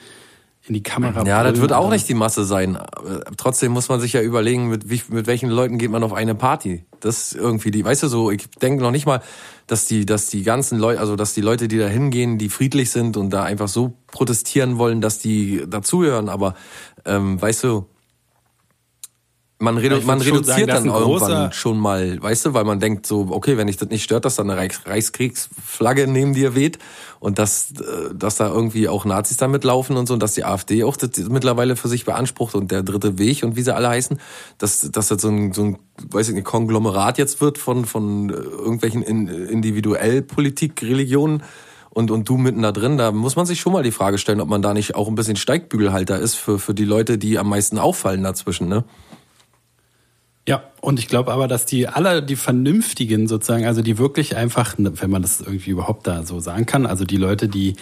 [0.67, 2.77] in die Kamera Ja, das wird auch nicht die Masse sein.
[2.77, 6.13] Aber Trotzdem muss man sich ja überlegen, mit, wie, mit welchen Leuten geht man auf
[6.13, 6.85] eine Party.
[7.01, 9.21] Das ist irgendwie die, weißt du so, ich denke noch nicht mal,
[9.67, 12.91] dass die, dass die ganzen Leute, also dass die Leute, die da hingehen, die friedlich
[12.91, 16.31] sind und da einfach so protestieren wollen, dass die dazugehören.
[16.31, 16.55] Aber
[17.05, 17.87] ähm, weißt du,
[19.59, 23.07] man, redu man reduziert sagen, dann ein irgendwann schon mal, weißt du, weil man denkt
[23.07, 26.79] so, okay, wenn ich das nicht stört, dass da eine Reichs Reichskriegsflagge neben dir weht
[27.21, 30.45] und dass, äh, dass da irgendwie auch Nazis da mitlaufen und so und dass die
[30.45, 33.89] AfD auch das mittlerweile für sich beansprucht und der dritte Weg und wie sie alle
[33.89, 34.19] heißen,
[34.59, 35.79] dass, dass das so ein, so ein,
[36.11, 41.45] weiß ich nicht, Konglomerat jetzt wird von, von äh, irgendwelchen in, individuell Politik, Religionen
[41.91, 44.41] und, und du mitten da drin, da muss man sich schon mal die Frage stellen,
[44.41, 47.49] ob man da nicht auch ein bisschen Steigbügelhalter ist für, für die Leute, die am
[47.49, 48.85] meisten auffallen dazwischen, ne?
[50.47, 54.77] Ja, und ich glaube aber, dass die aller, die Vernünftigen sozusagen, also die wirklich einfach,
[54.77, 57.77] ne, wenn man das irgendwie überhaupt da so sagen kann, also die Leute, die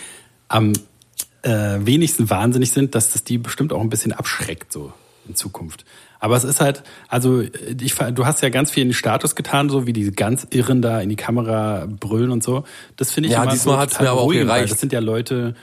[0.49, 0.73] am
[1.43, 4.93] äh, wenigsten wahnsinnig sind, dass das die bestimmt auch ein bisschen abschreckt so
[5.27, 5.85] in Zukunft.
[6.21, 9.69] Aber es ist halt, also ich, du hast ja ganz viel in den Status getan,
[9.69, 12.63] so wie die ganz Irren da in die Kamera brüllen und so.
[12.97, 14.73] Das finde ich Ja, immer diesmal so hat's mir aber auch beruhigend, weil gereicht.
[14.73, 15.57] Das sind ja Leute,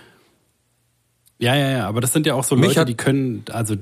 [1.38, 3.75] ja, ja, ja, aber das sind ja auch so Mich Leute, die können, also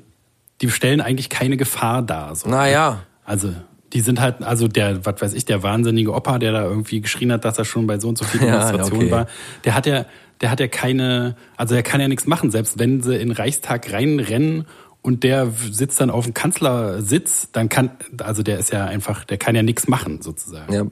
[0.62, 2.36] die stellen eigentlich keine Gefahr dar.
[2.36, 2.50] So.
[2.50, 3.04] Naja.
[3.26, 3.54] Also,
[3.94, 7.32] die sind halt, also der, was weiß ich, der wahnsinnige Opa, der da irgendwie geschrien
[7.32, 9.12] hat, dass er schon bei so und so vielen Ja, Demonstrationen okay.
[9.12, 9.28] war,
[9.64, 10.06] der hat ja,
[10.42, 13.32] der hat ja keine, also der kann ja nichts machen, selbst wenn sie in den
[13.32, 14.66] Reichstag reinrennen
[15.02, 17.92] und der sitzt dann auf dem Kanzlersitz, dann kann,
[18.22, 20.74] also der ist ja einfach, der kann ja nichts machen, sozusagen.
[20.74, 20.84] Ja.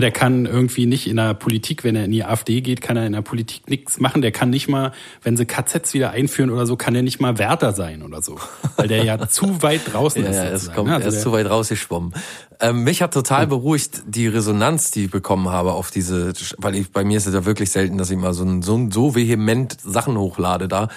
[0.00, 3.06] Der kann irgendwie nicht in der Politik, wenn er in die AfD geht, kann er
[3.06, 4.20] in der Politik nichts machen.
[4.20, 7.38] Der kann nicht mal, wenn sie KZs wieder einführen oder so, kann er nicht mal
[7.38, 8.38] Wärter sein oder so.
[8.76, 10.36] Weil der ja zu weit draußen ist.
[10.36, 10.94] ja, es kommt, ne?
[10.94, 12.12] er Also ist zu weit rausgeschwommen.
[12.60, 16.90] Ähm, mich hat total beruhigt die Resonanz, die ich bekommen habe auf diese, weil ich,
[16.90, 19.76] bei mir ist es ja wirklich selten, dass ich mal so, ein, so, so vehement
[19.80, 20.88] Sachen hochlade da.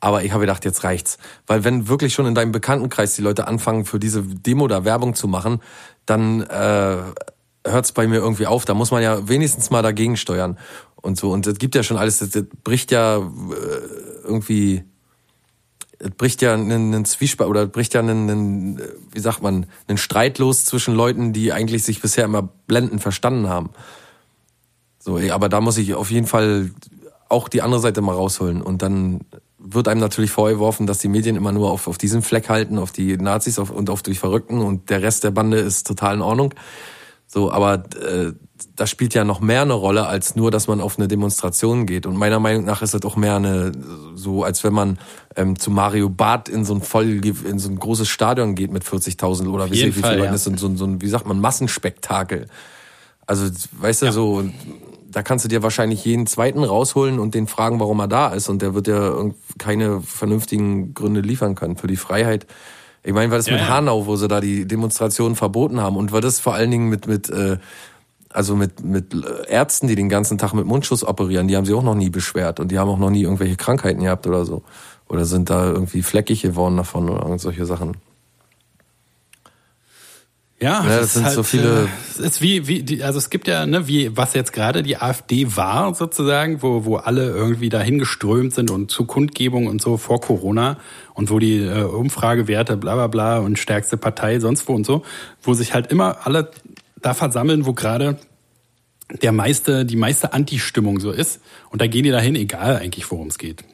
[0.00, 1.18] Aber ich habe gedacht, jetzt reicht's.
[1.46, 5.14] Weil wenn wirklich schon in deinem Bekanntenkreis die Leute anfangen, für diese Demo da Werbung
[5.14, 5.60] zu machen,
[6.06, 6.98] dann äh,
[7.70, 8.64] hört's bei mir irgendwie auf.
[8.64, 10.58] Da muss man ja wenigstens mal dagegen steuern
[10.96, 11.30] und so.
[11.30, 13.22] Und es gibt ja schon alles, das, das bricht ja äh,
[14.24, 14.84] irgendwie
[15.98, 19.66] es bricht ja einen, einen Zwiespalt oder es bricht ja einen, einen, wie sagt man,
[19.88, 23.70] einen Streit los zwischen Leuten, die eigentlich sich bisher immer blendend verstanden haben.
[24.98, 26.70] So, aber da muss ich auf jeden Fall
[27.28, 28.62] auch die andere Seite mal rausholen.
[28.62, 29.20] Und dann
[29.58, 32.92] wird einem natürlich vorgeworfen, dass die Medien immer nur auf, auf diesen Fleck halten, auf
[32.92, 36.22] die Nazis auf, und auf die Verrückten und der Rest der Bande ist total in
[36.22, 36.54] Ordnung.
[37.30, 38.32] So, aber äh,
[38.74, 42.06] das spielt ja noch mehr eine Rolle als nur, dass man auf eine Demonstration geht.
[42.06, 43.72] Und meiner Meinung nach ist das auch mehr eine,
[44.14, 44.98] so als wenn man
[45.36, 48.84] ähm, zu Mario Barth in so ein voll, in so ein großes Stadion geht mit
[48.84, 50.32] 40.000 oder wie viel Fall, ja.
[50.32, 52.46] ist, und so, so ein, wie sagt man, Massenspektakel.
[53.26, 54.12] Also, weißt du, ja.
[54.12, 54.44] so,
[55.10, 58.48] da kannst du dir wahrscheinlich jeden zweiten rausholen und den fragen, warum er da ist.
[58.48, 59.14] Und der wird ja
[59.58, 62.46] keine vernünftigen Gründe liefern können für die Freiheit.
[63.08, 65.96] Ich meine, was ist ja, mit Hanau, wo sie da die Demonstrationen verboten haben?
[65.96, 67.56] Und war das vor allen Dingen mit, mit äh,
[68.28, 69.16] also mit, mit
[69.48, 72.60] Ärzten, die den ganzen Tag mit Mundschutz operieren, die haben sich auch noch nie beschwert
[72.60, 74.62] und die haben auch noch nie irgendwelche Krankheiten gehabt oder so.
[75.08, 77.96] Oder sind da irgendwie fleckig geworden davon oder solche Sachen.
[80.60, 81.84] Ja, ja das sind halt, so viele.
[81.84, 84.82] Äh, es ist wie, wie, die, also es gibt ja, ne, wie, was jetzt gerade
[84.82, 89.80] die AfD war, sozusagen, wo, wo alle irgendwie dahin geströmt sind und zu Kundgebung und
[89.80, 90.78] so vor Corona
[91.14, 95.04] und wo die äh, Umfragewerte, bla bla bla und stärkste Partei, sonst wo und so,
[95.42, 96.50] wo sich halt immer alle
[97.00, 98.18] da versammeln, wo gerade
[99.22, 101.40] der meiste, die meiste Anti-Stimmung so ist.
[101.70, 103.64] Und da gehen die dahin, egal eigentlich, worum es geht.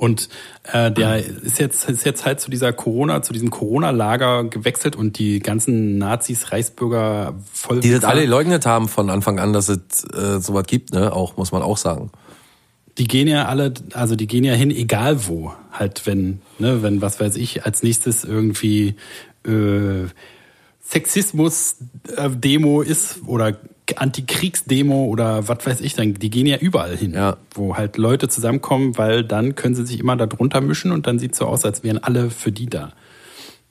[0.00, 0.30] Und
[0.72, 5.18] äh, der ist jetzt, ist jetzt halt zu dieser Corona, zu diesem Corona-Lager gewechselt und
[5.18, 7.80] die ganzen Nazis, Reichsbürger voll.
[7.80, 11.12] Die das alle leugnet haben von Anfang an, dass es äh, sowas gibt, ne?
[11.12, 12.10] Auch, muss man auch sagen.
[12.96, 15.52] Die gehen ja alle, also die gehen ja hin, egal wo.
[15.70, 18.94] Halt, wenn, ne, wenn, was weiß ich, als nächstes irgendwie
[19.46, 20.06] äh,
[20.82, 23.58] Sexismus-Demo ist oder
[23.98, 27.36] Antikriegsdemo oder was weiß ich, dann die gehen ja überall hin, ja.
[27.54, 31.18] wo halt Leute zusammenkommen, weil dann können sie sich immer da drunter mischen und dann
[31.18, 32.92] sieht so aus, als wären alle für die da.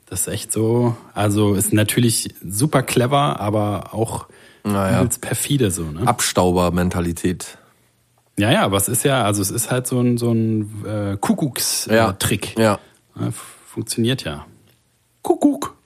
[0.06, 4.26] Das ist echt so, also ist natürlich super clever, aber auch
[4.64, 5.06] naja.
[5.20, 5.84] perfide so.
[5.84, 6.06] Ne?
[6.06, 7.58] Abstauber-Mentalität.
[8.36, 11.16] Ja, ja, aber es ist ja, also es ist halt so ein, so ein äh,
[11.18, 12.58] Kuckuckstrick.
[12.58, 12.78] Ja.
[13.18, 13.30] ja.
[13.66, 14.46] Funktioniert ja.
[15.22, 15.76] Kuckuck.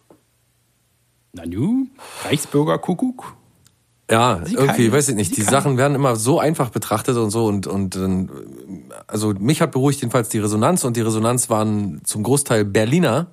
[1.33, 1.89] Nanu?
[2.25, 3.37] Reichsbürgerkuckuck?
[4.15, 5.31] Ja, Sie irgendwie, weiß ich nicht.
[5.35, 5.53] Sie die kann.
[5.53, 7.99] Sachen werden immer so einfach betrachtet und so und und
[9.09, 13.33] also mich hat beruhigt jedenfalls die Resonanz und die Resonanz waren zum Großteil Berliner,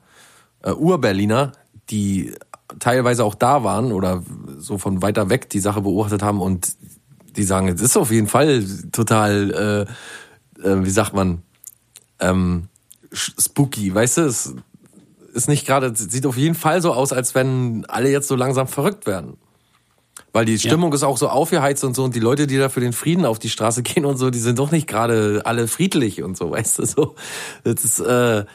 [0.64, 1.52] äh, Ur-Berliner,
[1.92, 2.34] die
[2.80, 4.24] teilweise auch da waren oder
[4.58, 6.74] so von weiter weg die Sache beobachtet haben und
[7.36, 9.88] die sagen, es ist auf jeden Fall total,
[10.64, 11.44] äh, äh, wie sagt man,
[12.20, 12.70] ähm,
[13.14, 14.22] spooky, weißt du?
[14.22, 14.56] Es
[15.34, 18.68] ist nicht gerade, sieht auf jeden Fall so aus, als wenn alle jetzt so langsam
[18.68, 19.38] verrückt werden.
[20.34, 20.96] Weil die Stimmung ja.
[20.96, 23.40] ist auch so aufgeheizt und so und die Leute, die da für den Frieden auf
[23.40, 26.80] die Straße gehen und so, die sind doch nicht gerade alle friedlich und so, weißt
[26.80, 27.16] du so.
[27.64, 28.46] Das ist, äh,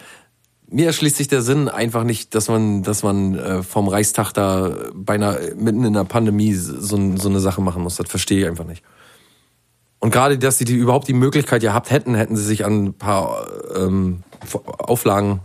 [0.68, 4.72] mir erschließt sich der Sinn einfach nicht, dass man, dass man äh, vom Reichstag da
[4.94, 7.96] beinahe mitten in der Pandemie so, so eine Sache machen muss.
[7.96, 8.82] Das verstehe ich einfach nicht.
[9.98, 12.94] Und gerade, dass sie die, überhaupt die Möglichkeit gehabt hätten, hätten sie sich an ein
[12.94, 14.22] paar ähm,
[14.78, 15.40] Auflagen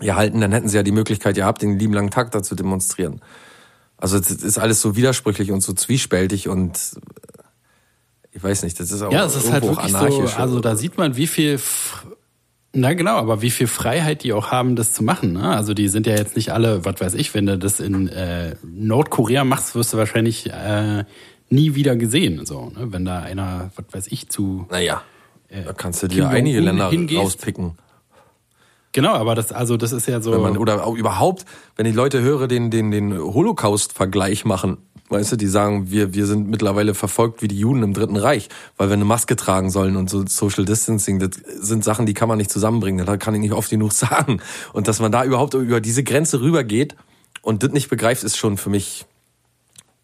[0.00, 3.20] gehalten, dann hätten sie ja die Möglichkeit gehabt, den lieben langen Tag da zu demonstrieren.
[4.00, 7.42] Also es ist alles so widersprüchlich und so zwiespältig und äh,
[8.32, 10.32] ich weiß nicht, das ist auch ja, es ist halt wirklich anarchisch.
[10.32, 11.60] So, also da sieht man, wie viel
[12.72, 15.32] na genau, aber wie viel Freiheit die auch haben, das zu machen.
[15.32, 15.42] Ne?
[15.56, 18.54] Also die sind ja jetzt nicht alle, was weiß ich, wenn du das in äh,
[18.62, 21.04] Nordkorea machst, wirst du wahrscheinlich äh,
[21.48, 22.46] nie wieder gesehen.
[22.46, 22.92] So, ne?
[22.92, 24.66] Wenn da einer, was weiß ich, zu.
[24.70, 25.02] Naja,
[25.48, 27.20] äh, da kannst du dir einige Länder hingehst.
[27.20, 27.72] rauspicken.
[28.92, 30.32] Genau, aber das, also das ist ja so.
[30.32, 31.44] Wenn man, oder auch überhaupt,
[31.76, 34.78] wenn ich Leute höre, den, den, den Holocaust-Vergleich machen,
[35.10, 38.48] weißt du, die sagen, wir, wir sind mittlerweile verfolgt wie die Juden im Dritten Reich,
[38.76, 42.28] weil wir eine Maske tragen sollen und so Social Distancing, das sind Sachen, die kann
[42.28, 44.40] man nicht zusammenbringen, das kann ich nicht oft genug sagen.
[44.72, 46.96] Und dass man da überhaupt über diese Grenze rübergeht
[47.42, 49.06] und das nicht begreift, ist schon für mich.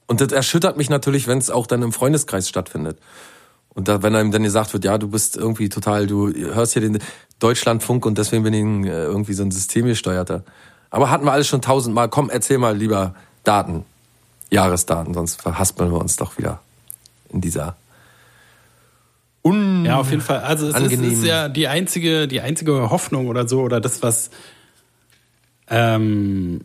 [0.07, 2.99] Und das erschüttert mich natürlich, wenn es auch dann im Freundeskreis stattfindet.
[3.77, 6.81] Und da, wenn einem dann gesagt wird, ja, du bist irgendwie total, du hörst hier
[6.81, 6.99] den
[7.39, 10.45] Deutschlandfunk und deswegen bin ich äh, irgendwie so ein systemgesteuerter.
[10.89, 12.09] Aber hatten wir alles schon tausendmal.
[12.09, 13.85] Komm, erzähl mal lieber Daten,
[14.51, 16.61] Jahresdaten, sonst verhaspeln wir uns doch wieder
[17.29, 17.77] in dieser
[19.45, 20.41] un Ja, auf jeden Fall.
[20.41, 24.31] Also es ist, ist, ja die einzige, die einzige Hoffnung oder so, oder das, was
[25.69, 26.62] ähm,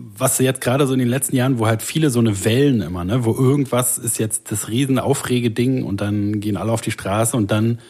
[0.00, 3.04] was jetzt gerade so in den letzten Jahren, wo halt viele so eine Wellen immer,
[3.04, 7.36] ne, wo irgendwas ist jetzt das riesen Aufregeding und dann gehen alle auf die Straße
[7.36, 7.80] und dann,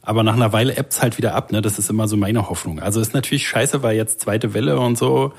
[0.00, 2.80] aber nach einer Weile ebbt's halt wieder ab, ne, das ist immer so meine Hoffnung.
[2.80, 5.34] Also ist natürlich scheiße, weil jetzt zweite Welle und so,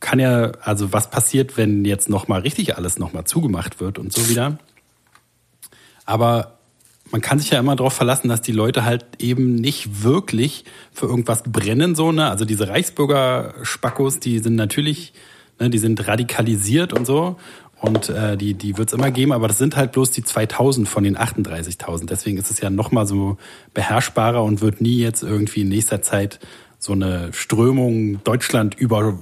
[0.00, 4.28] kann ja, also was passiert, wenn jetzt nochmal richtig alles nochmal zugemacht wird und so
[4.28, 4.58] wieder.
[6.04, 6.58] Aber
[7.12, 11.06] man kann sich ja immer darauf verlassen, dass die Leute halt eben nicht wirklich für
[11.06, 12.28] irgendwas brennen, so, ne?
[12.30, 15.12] Also diese Reichsbürger-Spackos, die sind natürlich
[15.62, 17.36] Ne, die sind radikalisiert und so.
[17.80, 20.88] Und äh, die, die wird es immer geben, aber das sind halt bloß die 2000
[20.88, 22.06] von den 38.000.
[22.06, 23.36] Deswegen ist es ja noch mal so
[23.74, 26.40] beherrschbarer und wird nie jetzt irgendwie in nächster Zeit
[26.80, 29.16] so eine Strömung Deutschland über,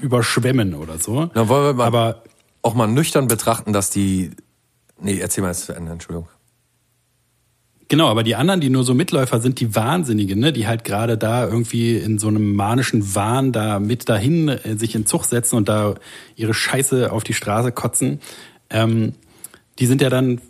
[0.00, 1.28] überschwemmen oder so.
[1.34, 2.22] Na, wollen wir mal, aber
[2.62, 4.30] auch mal nüchtern betrachten, dass die.
[5.00, 6.28] Nee, erzähl mal jetzt zu Ende, Entschuldigung.
[7.88, 10.52] Genau, aber die anderen, die nur so Mitläufer sind, die Wahnsinnigen, ne?
[10.52, 14.94] die halt gerade da irgendwie in so einem manischen Wahn da mit dahin äh, sich
[14.94, 15.94] in Zug setzen und da
[16.34, 18.20] ihre Scheiße auf die Straße kotzen,
[18.70, 19.12] ähm,
[19.78, 20.40] die sind ja dann,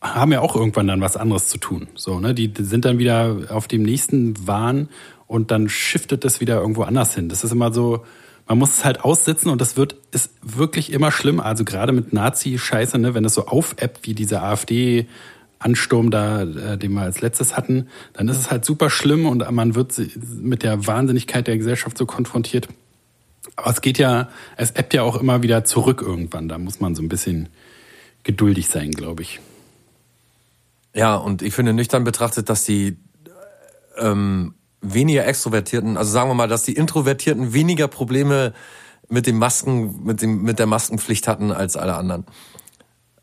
[0.00, 1.88] haben ja auch irgendwann dann was anderes zu tun.
[1.94, 2.32] So, ne?
[2.32, 4.88] Die sind dann wieder auf dem nächsten Wahn
[5.26, 7.28] und dann shiftet das wieder irgendwo anders hin.
[7.28, 8.04] Das ist immer so,
[8.46, 11.38] man muss es halt aussitzen und das wird, ist wirklich immer schlimm.
[11.38, 15.06] Also gerade mit Nazi-Scheiße, ne, wenn das so aufappt wie diese AfD,
[15.58, 19.48] Ansturm da, äh, den wir als letztes hatten, dann ist es halt super schlimm und
[19.50, 20.00] man wird
[20.40, 22.68] mit der Wahnsinnigkeit der Gesellschaft so konfrontiert.
[23.56, 26.48] Aber es geht ja, es ebbt ja auch immer wieder zurück irgendwann.
[26.48, 27.48] Da muss man so ein bisschen
[28.22, 29.40] geduldig sein, glaube ich.
[30.94, 32.96] Ja, und ich finde nüchtern betrachtet, dass die
[33.98, 38.52] ähm, weniger Extrovertierten, also sagen wir mal, dass die Introvertierten weniger Probleme
[39.08, 42.26] mit dem Masken, mit dem mit der Maskenpflicht hatten als alle anderen.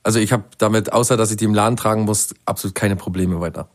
[0.06, 3.42] Also ich habe damit, außer dass ich die im Laden tragen muss, absolut keine Probleme
[3.42, 3.70] weiter.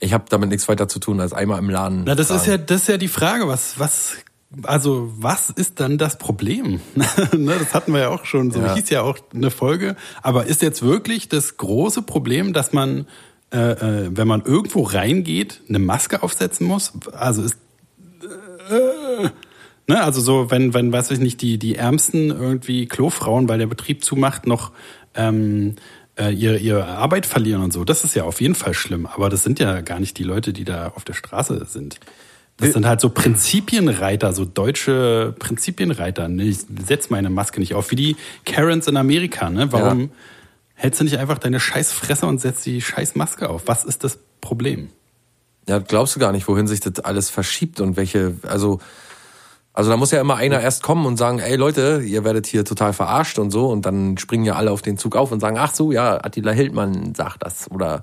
[0.00, 2.04] Ich habe damit nichts weiter zu tun, als einmal im Laden.
[2.06, 2.40] Na, das tragen.
[2.40, 4.16] ist ja, das ist ja die Frage, was, was,
[4.62, 6.80] also was ist dann das Problem?
[7.36, 8.74] Ne, das hatten wir ja auch schon, so ja.
[8.74, 9.94] hieß ja auch eine Folge.
[10.22, 13.06] Aber ist jetzt wirklich das große Problem, dass man,
[13.52, 16.94] äh, äh, wenn man irgendwo reingeht, eine Maske aufsetzen muss?
[17.12, 17.58] Also ist
[18.70, 19.28] äh,
[19.88, 23.66] Ne, also so, wenn, wenn, weiß ich nicht, die, die Ärmsten irgendwie Klofrauen, weil der
[23.66, 24.70] Betrieb zumacht, noch
[25.14, 25.76] ähm,
[26.18, 27.84] äh, ihre, ihre Arbeit verlieren und so.
[27.84, 29.06] Das ist ja auf jeden Fall schlimm.
[29.06, 31.98] Aber das sind ja gar nicht die Leute, die da auf der Straße sind.
[32.58, 36.28] Das sind halt so Prinzipienreiter, so deutsche Prinzipienreiter.
[36.28, 36.44] Ne?
[36.44, 39.50] Ich setz meine Maske nicht auf, wie die Karens in Amerika.
[39.50, 39.72] Ne?
[39.72, 40.08] Warum ja.
[40.74, 43.62] hältst du nicht einfach deine Scheißfresse und setzt die Scheißmaske auf?
[43.66, 44.90] Was ist das Problem?
[45.68, 48.80] Ja, glaubst du gar nicht, wohin sich das alles verschiebt und welche, also
[49.74, 52.64] also da muss ja immer einer erst kommen und sagen, ey Leute, ihr werdet hier
[52.64, 53.68] total verarscht und so.
[53.68, 56.52] Und dann springen ja alle auf den Zug auf und sagen, ach so, ja, Attila
[56.52, 57.70] Hildmann sagt das.
[57.70, 58.02] Oder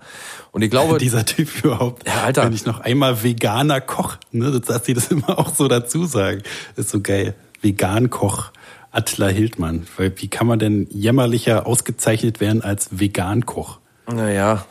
[0.52, 2.08] und ich glaube dieser Typ überhaupt.
[2.08, 5.68] Ja, Alter, wenn ich noch einmal Veganer Koch, ne, dass sie das immer auch so
[5.68, 6.42] dazu sagen,
[6.76, 7.36] ist so geil.
[7.62, 8.52] Vegan Koch
[8.92, 13.80] Attila Hildmann, weil wie kann man denn jämmerlicher ausgezeichnet werden als Vegan Koch?
[14.12, 14.66] Naja,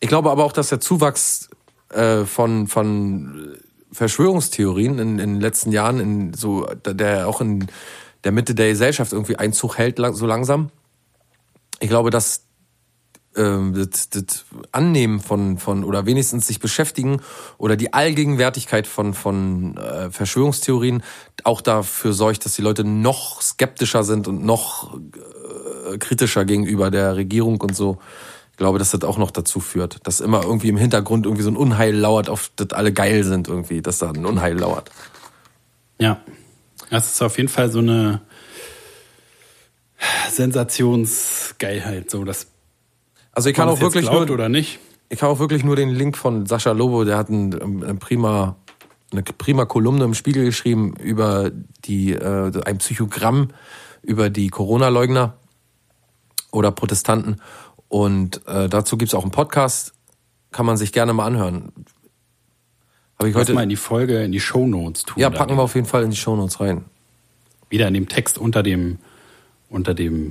[0.00, 1.50] ich glaube aber auch, dass der Zuwachs
[1.90, 3.58] äh, von von
[3.92, 7.66] Verschwörungstheorien in, in den letzten Jahren, in so, der auch in
[8.24, 10.70] der Mitte der Gesellschaft irgendwie Einzug hält, so langsam.
[11.80, 12.44] Ich glaube, dass
[13.36, 17.20] ähm, das, das Annehmen von, von oder wenigstens sich beschäftigen
[17.58, 21.02] oder die Allgegenwärtigkeit von, von äh, Verschwörungstheorien
[21.44, 27.16] auch dafür sorgt, dass die Leute noch skeptischer sind und noch äh, kritischer gegenüber der
[27.16, 27.98] Regierung und so
[28.60, 31.56] glaube, dass das auch noch dazu führt, dass immer irgendwie im Hintergrund irgendwie so ein
[31.56, 34.90] Unheil lauert, auf das alle geil sind irgendwie, dass da ein Unheil lauert.
[35.98, 36.20] Ja,
[36.90, 38.20] das ist auf jeden Fall so eine
[40.30, 42.48] Sensationsgeilheit, so das.
[43.32, 44.78] Also ich kann auch wirklich nur oder nicht.
[45.08, 48.56] Ich kann auch wirklich nur den Link von Sascha Lobo, der hat ein, ein prima
[49.10, 51.50] eine prima Kolumne im Spiegel geschrieben über
[51.86, 53.48] die äh, ein Psychogramm
[54.02, 55.34] über die Corona-Leugner
[56.52, 57.40] oder Protestanten
[57.90, 59.94] und äh, dazu gibt's auch einen Podcast,
[60.52, 61.72] kann man sich gerne mal anhören.
[63.18, 65.20] Habe ich heute mal in die Folge, in die Shownotes tun.
[65.20, 66.84] Ja, packen wir auf jeden Fall in die Shownotes rein.
[67.68, 68.98] Wieder in dem Text unter dem,
[69.68, 70.30] unter dem,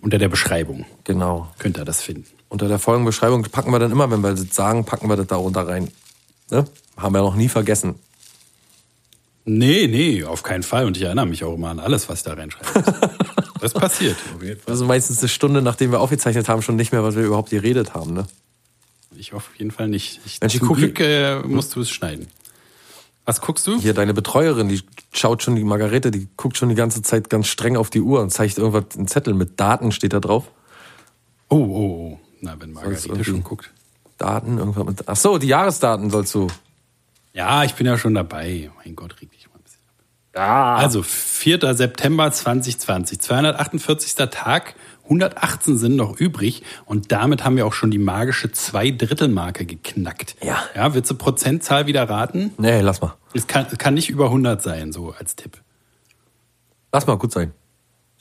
[0.00, 0.84] unter der Beschreibung.
[1.04, 1.48] Genau.
[1.58, 2.26] Könnt ihr das finden.
[2.48, 5.36] Unter der Folgenbeschreibung packen wir dann immer, wenn wir das sagen, packen wir das da
[5.36, 5.92] runter rein.
[6.50, 6.64] Ne?
[6.96, 7.94] Haben wir noch nie vergessen.
[9.44, 10.86] Nee, nee, auf keinen Fall.
[10.86, 12.82] Und ich erinnere mich auch immer an alles, was ich da reinschreibe.
[13.60, 14.16] Das passiert.
[14.66, 17.94] Also meistens eine Stunde, nachdem wir aufgezeichnet haben, schon nicht mehr, was wir überhaupt geredet
[17.94, 18.26] haben, ne?
[19.18, 20.20] Ich hoffe auf jeden Fall nicht.
[20.26, 22.28] Ich, Mensch, zum Glück äh, musst du es schneiden.
[23.24, 23.80] Was guckst du?
[23.80, 24.82] Hier deine Betreuerin, die
[25.12, 28.20] schaut schon, die Margarete, die guckt schon die ganze Zeit ganz streng auf die Uhr
[28.20, 30.50] und zeigt irgendwas, einen Zettel mit Daten steht da drauf.
[31.48, 32.20] Oh, oh, oh.
[32.40, 33.72] Na, wenn Margarete schon guckt.
[34.18, 35.08] Daten, irgendwas mit.
[35.08, 36.48] Ach so, die Jahresdaten sollst du.
[37.32, 38.70] Ja, ich bin ja schon dabei.
[38.84, 39.28] Mein Gott, reg
[40.36, 40.76] Ja.
[40.76, 41.74] Also, 4.
[41.74, 44.14] September 2020, 248.
[44.30, 44.74] Tag,
[45.04, 50.36] 118 sind noch übrig und damit haben wir auch schon die magische Zwei-Drittel-Marke geknackt.
[50.42, 50.62] Ja.
[50.74, 52.52] Ja, willst du Prozentzahl wieder raten?
[52.58, 53.14] Nee, lass mal.
[53.32, 55.58] Es kann, kann nicht über 100 sein, so als Tipp.
[56.92, 57.52] Lass mal gut sein.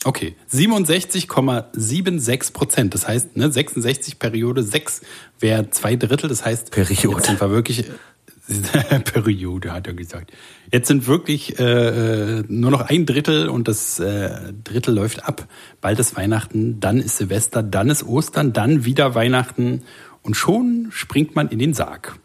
[0.03, 2.93] Okay, 67,76 Prozent.
[2.93, 5.01] Das heißt, ne, 66 Periode 6
[5.39, 6.29] wäre zwei Drittel.
[6.29, 7.17] Das heißt, Periode.
[7.17, 7.85] Jetzt sind wir wirklich
[9.05, 10.31] Periode, hat er gesagt.
[10.71, 15.47] Jetzt sind wirklich äh, nur noch ein Drittel und das äh, Drittel läuft ab.
[15.81, 19.83] Bald ist Weihnachten, dann ist Silvester, dann ist Ostern, dann wieder Weihnachten
[20.21, 22.19] und schon springt man in den Sarg.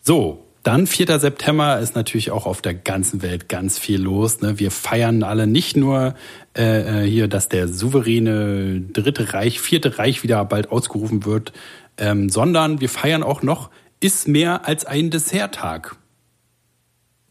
[0.00, 1.18] So, Dann 4.
[1.18, 4.40] September ist natürlich auch auf der ganzen Welt ganz viel los.
[4.40, 4.58] Ne?
[4.58, 6.14] Wir feiern alle nicht nur
[6.56, 11.52] äh, äh, hier, dass der souveräne Dritte Reich, Vierte Reich wieder bald ausgerufen wird,
[11.96, 13.70] ähm, sondern wir feiern auch noch,
[14.00, 15.96] ist mehr als ein Desserttag.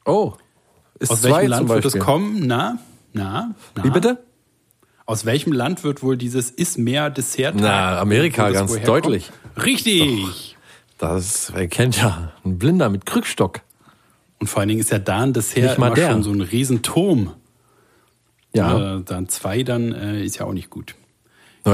[0.06, 0.34] Oh,
[1.00, 2.48] ist Aus welchem Land wird es kommen?
[2.48, 2.80] Na,
[3.14, 3.84] na, na.
[3.84, 4.24] Wie bitte?
[5.06, 7.62] Aus welchem Land wird wohl dieses ist mehr Desserttag?
[7.62, 9.32] Na, Amerika, das ganz deutlich.
[9.54, 9.66] kommt?
[9.66, 10.58] Richtig.
[10.98, 13.62] Das wer kennt ja ein Blinder mit Krückstock.
[14.40, 16.12] Und vor allen Dingen ist ja da ein Dessert immer der.
[16.12, 17.34] schon so ein Riesenturm.
[18.54, 20.96] Ja, Äh, dann zwei, dann äh, ist ja auch nicht gut.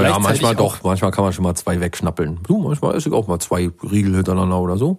[0.02, 0.82] Naja, manchmal doch.
[0.82, 2.40] Manchmal kann man schon mal zwei wegschnappeln.
[2.46, 4.98] Du, manchmal esse ich auch mal zwei Riegel hintereinander oder so.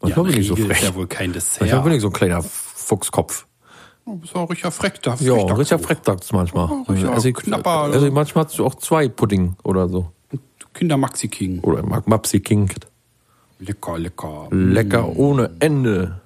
[0.00, 0.82] Manchmal bin ich so frech.
[0.82, 1.60] ist ja wohl kein Dessert.
[1.60, 3.46] Manchmal bin ich so ein kleiner Fuchskopf.
[4.04, 5.16] Du bist auch richtig freck da.
[5.18, 6.70] Ja, richtig Frecktags manchmal.
[6.70, 10.12] Oh, richtig Esse ich, knapper, esse ich manchmal auch zwei Pudding oder so.
[10.74, 11.60] Kinder Maxi King.
[11.60, 12.70] Oder Mapsi King.
[13.58, 14.48] Lecker, lecker.
[14.50, 16.20] Lecker ohne Ende.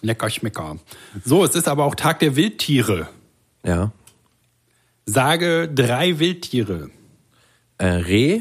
[0.00, 0.76] Lecker Schmecker.
[1.24, 3.08] So, es ist aber auch Tag der Wildtiere.
[3.64, 3.90] Ja.
[5.04, 6.90] Sage drei Wildtiere.
[7.78, 8.40] Äh, Reh,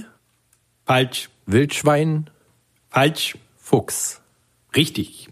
[0.86, 1.29] Falsch.
[1.45, 2.29] Wildschwein,
[2.89, 3.38] Falsch.
[3.57, 4.21] Fuchs.
[4.75, 5.29] Richtig.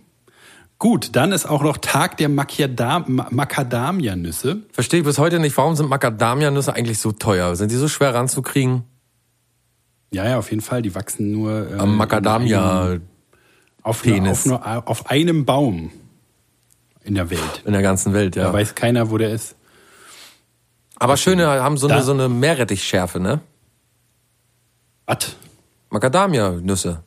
[0.79, 4.63] Gut, dann ist auch noch Tag der Macadam Ma- Macadamia-Nüsse.
[4.71, 7.55] Verstehe ich bis heute nicht, warum sind Macadamia-Nüsse eigentlich so teuer?
[7.55, 8.83] Sind die so schwer ranzukriegen?
[10.11, 10.81] Ja, ja, auf jeden Fall.
[10.81, 12.99] Die wachsen nur äh, Am Macadamia
[13.81, 15.91] auf, nur, auf, nur, auf einem Baum
[17.03, 17.61] in der Welt.
[17.65, 18.43] in der ganzen Welt, ja.
[18.45, 19.55] Da weiß keiner, wo der ist.
[20.97, 23.39] Aber schöne haben so Da- eine, so eine Meerrettichschärfe, ne?
[25.05, 25.35] Was?
[25.89, 27.03] Macadamia-Nüsse.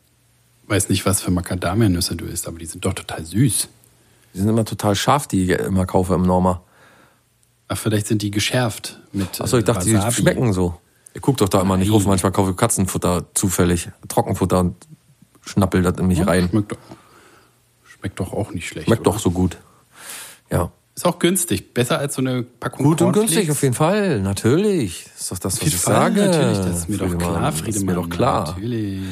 [0.68, 3.68] Weiß nicht, was für Macadamia-Nüsse du isst, aber die sind doch total süß.
[4.34, 6.62] Die sind immer total scharf, die ich immer kaufe im Norma.
[7.68, 10.14] Ach, vielleicht sind die geschärft mit Achso, ich äh, dachte, die Wasabi.
[10.14, 10.78] schmecken so.
[11.14, 12.04] Ihr guckt doch da immer nicht drauf.
[12.06, 14.76] Manchmal kaufe ich Katzenfutter zufällig, Trockenfutter und
[15.40, 16.48] schnappel das in mich rein.
[16.50, 16.78] Schmeckt doch,
[17.84, 18.86] schmeckt doch auch nicht schlecht.
[18.86, 19.12] Schmeckt oder?
[19.12, 19.56] doch so gut.
[20.50, 20.70] Ja.
[20.96, 21.74] Ist auch günstig.
[21.74, 23.30] Besser als so eine Packung Gut und Cornflakes.
[23.34, 24.20] günstig, auf jeden Fall.
[24.20, 25.04] Natürlich.
[25.12, 26.22] Das ist doch das, was ich Fall, sage.
[26.26, 27.28] natürlich, das ist mir doch Friedemann.
[27.34, 27.86] klar, Das ist Friedemann.
[27.96, 28.46] mir doch klar.
[28.54, 29.02] Natürlich.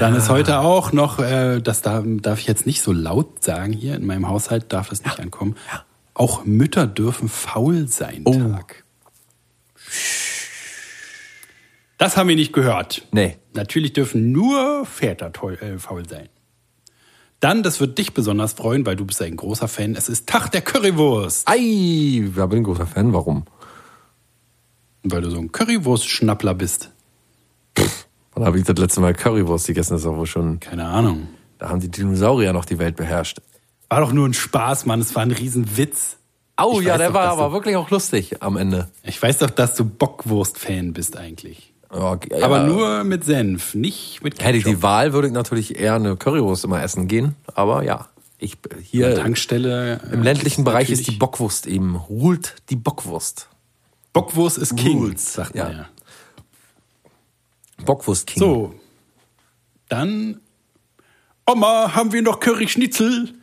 [0.00, 3.72] Dann ist heute auch noch, äh, das darf, darf ich jetzt nicht so laut sagen
[3.72, 5.54] hier, in meinem Haushalt darf es nicht ankommen.
[6.12, 8.32] Auch Mütter dürfen faul sein Oh.
[8.36, 8.82] Tag.
[11.98, 13.06] Das haben wir nicht gehört.
[13.12, 13.36] Nee.
[13.54, 16.28] Natürlich dürfen nur Väter toll, äh, faul sein.
[17.44, 19.94] Dann, das wird dich besonders freuen, weil du bist ein großer Fan.
[19.96, 21.46] Es ist Tag der Currywurst.
[21.46, 23.12] Ei, da bin ich ein großer Fan.
[23.12, 23.44] Warum?
[25.02, 26.90] Weil du so ein Currywurst-Schnappler bist.
[28.34, 29.92] Wann habe ich das letzte Mal Currywurst gegessen?
[29.92, 30.58] Das ist aber schon.
[30.60, 31.28] Keine Ahnung.
[31.58, 33.42] Da haben die Dinosaurier noch die Welt beherrscht.
[33.90, 35.00] War doch nur ein Spaß, Mann.
[35.02, 36.16] Es war ein Riesenwitz.
[36.58, 38.88] Oh Ich ja, der doch, war aber du- wirklich auch lustig am Ende.
[39.02, 41.73] Ich weiß doch, dass du Bockwurst-Fan bist eigentlich.
[41.90, 42.66] Okay, Aber ja.
[42.66, 44.78] nur mit Senf, nicht mit Hätte ich Ketchup.
[44.78, 47.36] die Wahl, würde ich natürlich eher eine Currywurst immer essen gehen.
[47.54, 48.08] Aber ja,
[48.38, 50.00] ich hier Tankstelle.
[50.12, 51.96] im äh, ländlichen Bereich ist die Bockwurst eben.
[51.96, 53.48] Ruht die Bockwurst.
[54.12, 55.78] Bockwurst ist King, Rules, sagt man ja.
[55.78, 55.88] ja.
[57.84, 58.40] Bockwurst King.
[58.40, 58.74] So,
[59.88, 60.40] dann
[61.46, 63.34] Oma, haben wir noch Curry-Schnitzel?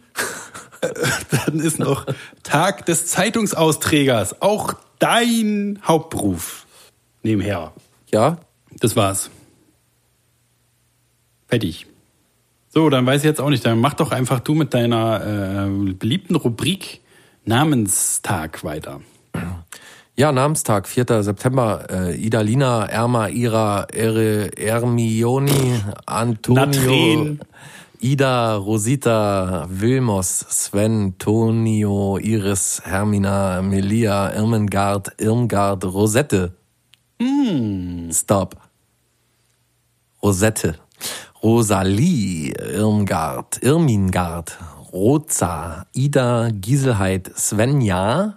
[0.81, 0.89] Äh,
[1.45, 2.05] dann ist noch
[2.43, 4.41] Tag des Zeitungsausträgers.
[4.41, 6.65] Auch dein Hauptberuf.
[7.21, 7.73] Nebenher.
[8.13, 8.37] Ja,
[8.79, 9.29] Das war's.
[11.47, 11.87] Fertig.
[12.69, 13.65] So, dann weiß ich jetzt auch nicht.
[13.65, 17.01] Dann mach doch einfach du mit deiner äh, beliebten Rubrik
[17.43, 19.01] Namenstag weiter.
[20.15, 21.23] Ja, Namenstag, 4.
[21.23, 21.85] September.
[21.89, 27.39] Äh, Idalina, Erma, Ira, Ere, Ermioni, Antonio, Natren.
[27.99, 36.53] Ida, Rosita, Wilmos, Sven, Tonio, Iris, Hermina, Melia, Irmengard, Irmgard, Rosette.
[38.11, 38.55] Stop.
[40.21, 40.75] Rosette.
[41.43, 44.57] Rosalie, Irmgard, Irmingard,
[44.93, 48.35] Roza, Ida, Giselheit, Svenja.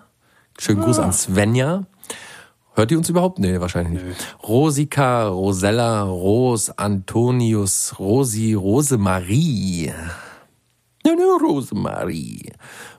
[0.59, 1.85] Schönen Gruß an Svenja.
[2.73, 3.39] Hört die uns überhaupt?
[3.39, 4.37] Nee, wahrscheinlich nicht.
[4.43, 9.93] Rosika, Rosella, Ros, Antonius, Rosi, Rosemarie.
[11.07, 12.53] Ja, Rosemarie.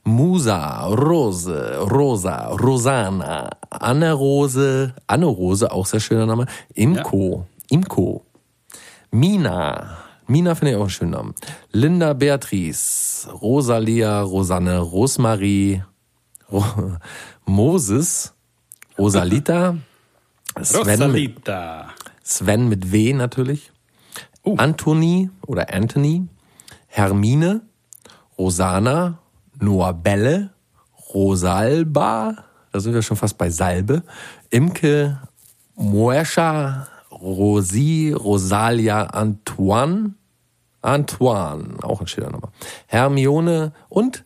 [0.03, 6.45] Musa, Rose, Rosa, Rosana, Anne Rose, Anne Rose, auch sehr schöner Name.
[6.75, 8.23] Imko, Imko.
[9.11, 9.97] Mina.
[10.27, 11.35] Mina finde ich auch einen schönen Namen.
[11.71, 15.83] Linda Beatrice, Rosalia, Rosanne, Rosmarie,
[16.51, 16.63] Ro
[17.45, 18.33] Moses,
[18.97, 19.77] Rosalita,
[20.61, 21.89] Sven mit, Rosalita.
[22.23, 23.71] Sven mit W natürlich,
[24.57, 26.27] Anthony oder Anthony,
[26.87, 27.61] Hermine,
[28.38, 29.19] Rosana,
[29.59, 30.51] Noabelle,
[31.13, 32.36] Rosalba,
[32.71, 34.03] da sind wir schon fast bei Salbe,
[34.49, 35.19] Imke,
[35.75, 40.13] Moesha, Rosi, Rosalia, Antoine,
[40.81, 42.49] Antoine, auch ein schöner Name.
[42.88, 44.25] Hermione und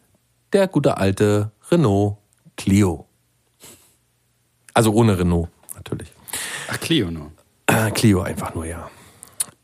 [0.52, 2.18] der gute alte Renault
[2.58, 3.06] Clio.
[4.74, 6.12] Also ohne Renault, natürlich.
[6.70, 7.32] Ach, Clio nur.
[7.68, 8.90] Äh, Clio einfach nur, ja.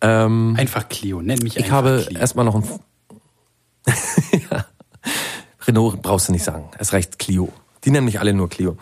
[0.02, 2.20] Ähm, Einfach Clio, nenn mich ich einfach habe Clio.
[2.20, 2.64] erstmal noch ein.
[4.52, 4.66] ja.
[5.68, 6.70] Renault brauchst du nicht sagen.
[6.78, 7.52] Es reicht Clio.
[7.84, 8.78] Die nennen mich alle nur Clio.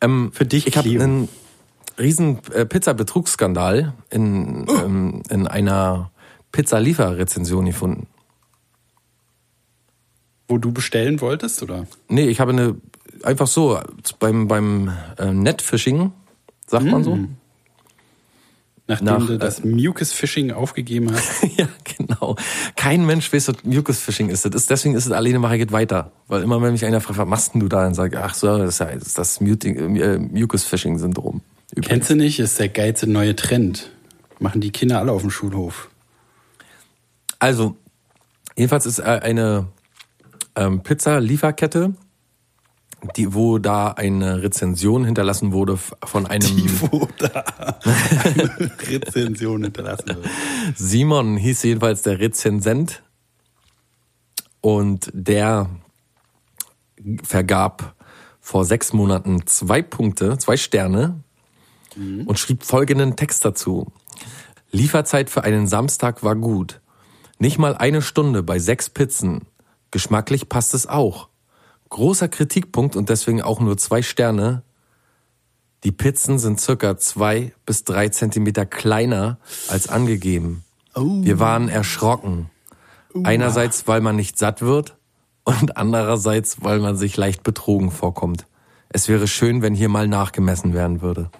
[0.00, 1.02] Ähm, Für dich Ich habe Clio.
[1.02, 1.28] einen
[1.98, 6.10] riesen äh, Pizza-Betrugsskandal in, ähm, in einer
[6.52, 8.06] Pizza-Lieferrezension gefunden.
[10.48, 11.86] Wo du bestellen wolltest, oder?
[12.08, 12.76] Nee, ich habe eine,
[13.22, 13.78] einfach so,
[14.18, 16.12] beim, beim äh, Netfishing,
[16.66, 17.18] sagt man so?
[18.90, 21.44] Nachdem Nach, du äh, das Mucus Fishing aufgegeben hast.
[21.56, 22.34] ja, genau.
[22.74, 24.44] Kein Mensch weiß, was Mucus-Fishing ist.
[24.44, 24.68] Das ist.
[24.68, 26.10] Deswegen ist es alleine mache geht weiter.
[26.26, 27.84] Weil immer, wenn mich einer fragt, was machst denn du da?
[27.84, 31.40] Dann sage ich, ach so, das ist ja das, ist das Muting- äh, Mucus-Fishing-Syndrom.
[31.70, 31.88] Übrigens.
[31.88, 32.40] Kennst du nicht?
[32.40, 33.92] Ist der geilste neue Trend.
[34.40, 35.88] Machen die Kinder alle auf dem Schulhof.
[37.38, 37.76] Also,
[38.56, 39.68] jedenfalls ist äh, eine
[40.56, 41.94] ähm, Pizza-Lieferkette,
[43.16, 47.44] die, wo da eine Rezension hinterlassen wurde von einem wo da
[48.24, 50.26] eine Rezension hinterlassen wird.
[50.74, 53.02] Simon hieß jedenfalls der Rezensent
[54.60, 55.70] und der
[57.22, 57.94] vergab
[58.40, 61.20] vor sechs Monaten zwei Punkte, zwei Sterne
[61.96, 63.92] und schrieb folgenden Text dazu.
[64.70, 66.80] Lieferzeit für einen Samstag war gut.
[67.38, 69.46] Nicht mal eine Stunde bei sechs Pizzen.
[69.90, 71.28] Geschmacklich passt es auch.
[71.90, 74.62] Großer Kritikpunkt und deswegen auch nur zwei Sterne.
[75.84, 79.38] Die Pizzen sind circa zwei bis drei Zentimeter kleiner
[79.68, 80.64] als angegeben.
[80.94, 82.50] Wir waren erschrocken.
[83.24, 84.96] Einerseits, weil man nicht satt wird
[85.44, 88.46] und andererseits, weil man sich leicht betrogen vorkommt.
[88.88, 91.30] Es wäre schön, wenn hier mal nachgemessen werden würde.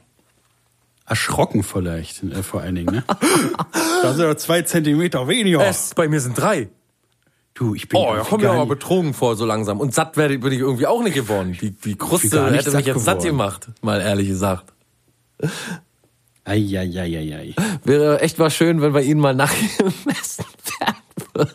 [1.06, 3.04] Erschrocken vielleicht, äh, vor allen Dingen, ne?
[4.02, 5.66] da sind ja zwei Zentimeter weniger.
[5.66, 6.68] Es, bei mir sind drei.
[7.54, 9.80] Du, ich bin Oh, da kommt mir aber betrogen vor so langsam.
[9.80, 11.56] Und satt werde, bin ich irgendwie auch nicht geworden.
[11.60, 14.72] Die, die Kruste hätte mich jetzt satt gemacht, mal ehrlich gesagt.
[16.44, 17.54] Eieieiei.
[17.84, 20.44] Wäre echt mal schön, wenn bei Ihnen mal nachgemessen
[20.80, 20.96] werden
[21.34, 21.54] würde.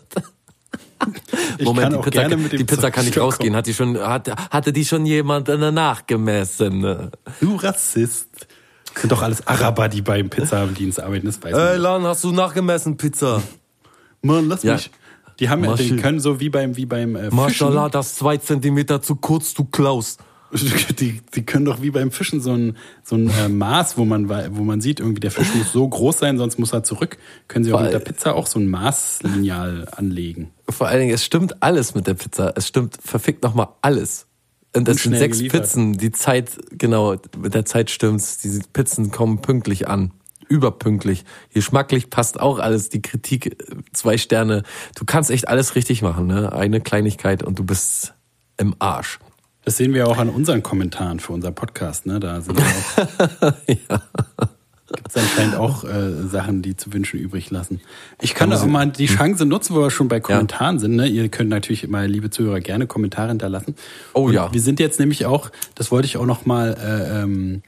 [1.58, 2.28] Ich Moment, die Pizza,
[2.58, 3.56] die Pizza kann nicht rausgehen.
[3.56, 7.12] Hat die schon, hat, hatte die schon jemand nachgemessen?
[7.40, 8.48] Du Rassist.
[8.94, 11.54] Das sind doch alles Araber, die beim Pizzadienst arbeiten, das weiß.
[11.54, 13.42] Ey, Lan, hast du nachgemessen, Pizza?
[14.22, 14.74] Mann, lass Ja.
[14.74, 14.90] mich.
[15.40, 19.02] Die haben ja, die können so wie beim, wie beim äh, Maschallah, das zwei Zentimeter
[19.02, 20.18] zu kurz, du Klaus.
[20.52, 20.96] Fischen.
[21.00, 24.30] Die, die können doch wie beim Fischen so ein, so ein äh, Maß, wo man,
[24.30, 27.18] wo man sieht, irgendwie der Fisch muss so groß sein, sonst muss er zurück.
[27.48, 30.52] Können sie auch Weil- mit der Pizza auch so ein Maßlineal anlegen.
[30.70, 32.54] Vor allen Dingen, es stimmt alles mit der Pizza.
[32.56, 34.28] Es stimmt verfickt nochmal alles.
[34.76, 35.64] Und es sind sechs geliefert.
[35.64, 35.94] Pizzen.
[35.98, 38.38] Die Zeit, genau, mit der Zeit stimmt's.
[38.38, 40.12] Diese Pizzen kommen pünktlich an.
[40.48, 41.26] Überpünktlich.
[41.54, 42.90] Geschmacklich passt auch alles.
[42.90, 44.64] Die Kritik, äh, zwei Sterne.
[44.96, 46.54] Du kannst echt alles richtig machen, ne?
[46.54, 48.14] Eine Kleinigkeit und du bist
[48.58, 49.20] im Arsch.
[49.66, 52.06] Das sehen wir auch an unseren Kommentaren für unser Podcast.
[52.06, 52.20] Ne?
[52.20, 57.82] Da sind auch, gibt es anscheinend auch äh, Sachen, die zu wünschen übrig lassen.
[58.22, 60.96] Ich kann auch mal die Chance nutzen, wo wir schon bei Kommentaren sind.
[60.96, 61.08] Ne?
[61.08, 63.76] Ihr könnt natürlich immer, liebe Zuhörer, gerne Kommentare hinterlassen.
[64.14, 64.54] Oh Und ja.
[64.54, 67.64] Wir sind jetzt nämlich auch, das wollte ich auch noch mal äh, ähm,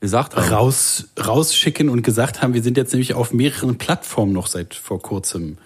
[0.00, 0.48] gesagt, haben.
[0.52, 5.00] raus, rausschicken und gesagt haben, wir sind jetzt nämlich auf mehreren Plattformen noch seit vor
[5.00, 5.58] kurzem.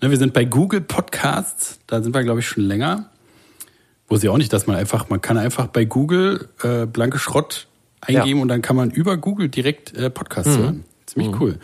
[0.00, 3.10] Ne, wir sind bei Google Podcasts, da sind wir, glaube ich, schon länger.
[4.08, 7.68] Wo sie auch nicht, dass man einfach, man kann einfach bei Google äh, blanke Schrott
[8.00, 8.42] eingeben Ja.
[8.42, 10.84] und dann kann man über Google direkt äh, Podcasts hören.
[11.06, 11.58] Ziemlich cool.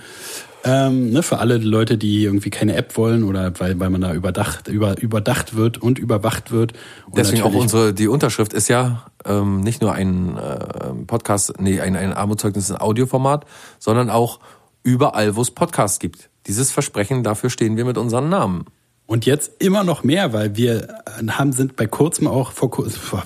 [0.69, 4.12] Ähm, ne, für alle Leute, die irgendwie keine App wollen oder weil, weil man da
[4.12, 6.73] überdacht, über, überdacht wird und überwacht wird.
[7.07, 11.81] Und Deswegen auch unsere, die Unterschrift ist ja ähm, nicht nur ein äh, Podcast, nee,
[11.81, 13.45] ein, ein Armutszeugnis in Audioformat,
[13.79, 14.41] sondern auch
[14.83, 16.31] überall, wo es Podcasts gibt.
[16.49, 18.64] Dieses Versprechen, dafür stehen wir mit unseren Namen.
[19.07, 20.89] Und jetzt immer noch mehr, weil wir
[21.21, 23.01] äh, haben, sind bei kurzem auch vor kurzem,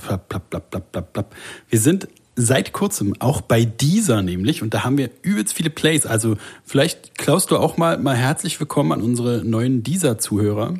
[1.70, 2.06] wir sind
[2.40, 6.06] seit kurzem auch bei dieser nämlich und da haben wir übelst viele Plays.
[6.06, 10.74] Also vielleicht klaust du auch mal, mal herzlich willkommen an unsere neuen dieser-Zuhörer.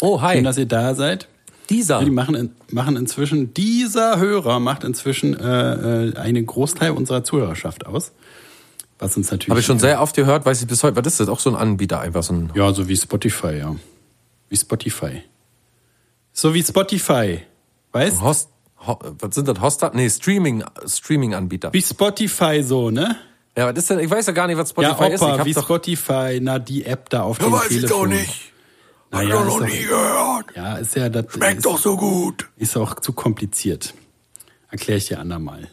[0.00, 0.36] Oh, hi.
[0.36, 1.28] Schön, dass ihr da seid.
[1.70, 1.98] Dieser.
[2.00, 7.24] Ja, die machen, in, machen inzwischen, dieser Hörer macht inzwischen äh, äh, einen Großteil unserer
[7.24, 8.12] Zuhörerschaft aus.
[8.98, 9.50] Was uns natürlich.
[9.50, 11.28] Habe ich schon sehr oft gehört, weiß ich bis heute, was ist das?
[11.28, 12.50] Auch so ein Anbieter, einfach so ein.
[12.54, 13.74] Ja, so wie Spotify, ja.
[14.48, 15.22] Wie Spotify.
[16.32, 17.40] So wie Spotify.
[17.92, 18.20] Weißt?
[18.20, 18.34] Ho,
[18.86, 19.60] was sind das?
[19.60, 19.90] Hoster?
[19.94, 21.72] Nee, Streaming, Streaming-Anbieter.
[21.72, 23.16] Wie Spotify so, ne?
[23.56, 24.00] Ja, was ist denn?
[24.00, 25.14] Ich weiß ja gar nicht, was Spotify ja, ist.
[25.14, 28.14] Ich Opa, hab wie doch, Spotify, na, die App da auf dem Telefon.
[29.10, 30.46] Naja, ist doch, gehört.
[30.56, 32.48] ja, ist ja, das Schmeckt ist, doch so gut.
[32.56, 33.94] ist auch zu kompliziert.
[34.70, 35.68] Erkläre ich dir andermal.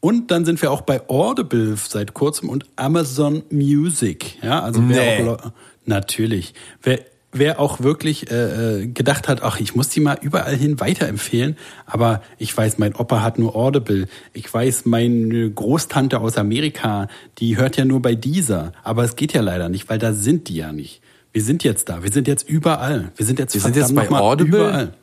[0.00, 4.42] Und dann sind wir auch bei Audible seit kurzem und Amazon Music.
[4.42, 5.22] Ja, also wer Nee.
[5.22, 5.50] auch Leu-
[5.84, 6.54] Natürlich.
[6.82, 7.00] Wer,
[7.32, 11.56] wer auch wirklich äh, äh, gedacht hat, ach, ich muss die mal überall hin weiterempfehlen,
[11.86, 14.08] aber ich weiß, mein Opa hat nur Audible.
[14.32, 17.08] Ich weiß, meine Großtante aus Amerika,
[17.38, 18.72] die hört ja nur bei dieser.
[18.82, 21.00] Aber es geht ja leider nicht, weil da sind die ja nicht.
[21.32, 22.02] Wir sind jetzt da.
[22.02, 23.12] Wir sind jetzt überall.
[23.16, 24.58] Wir sind jetzt, Wir sind jetzt bei Audible?
[24.58, 24.94] Überall.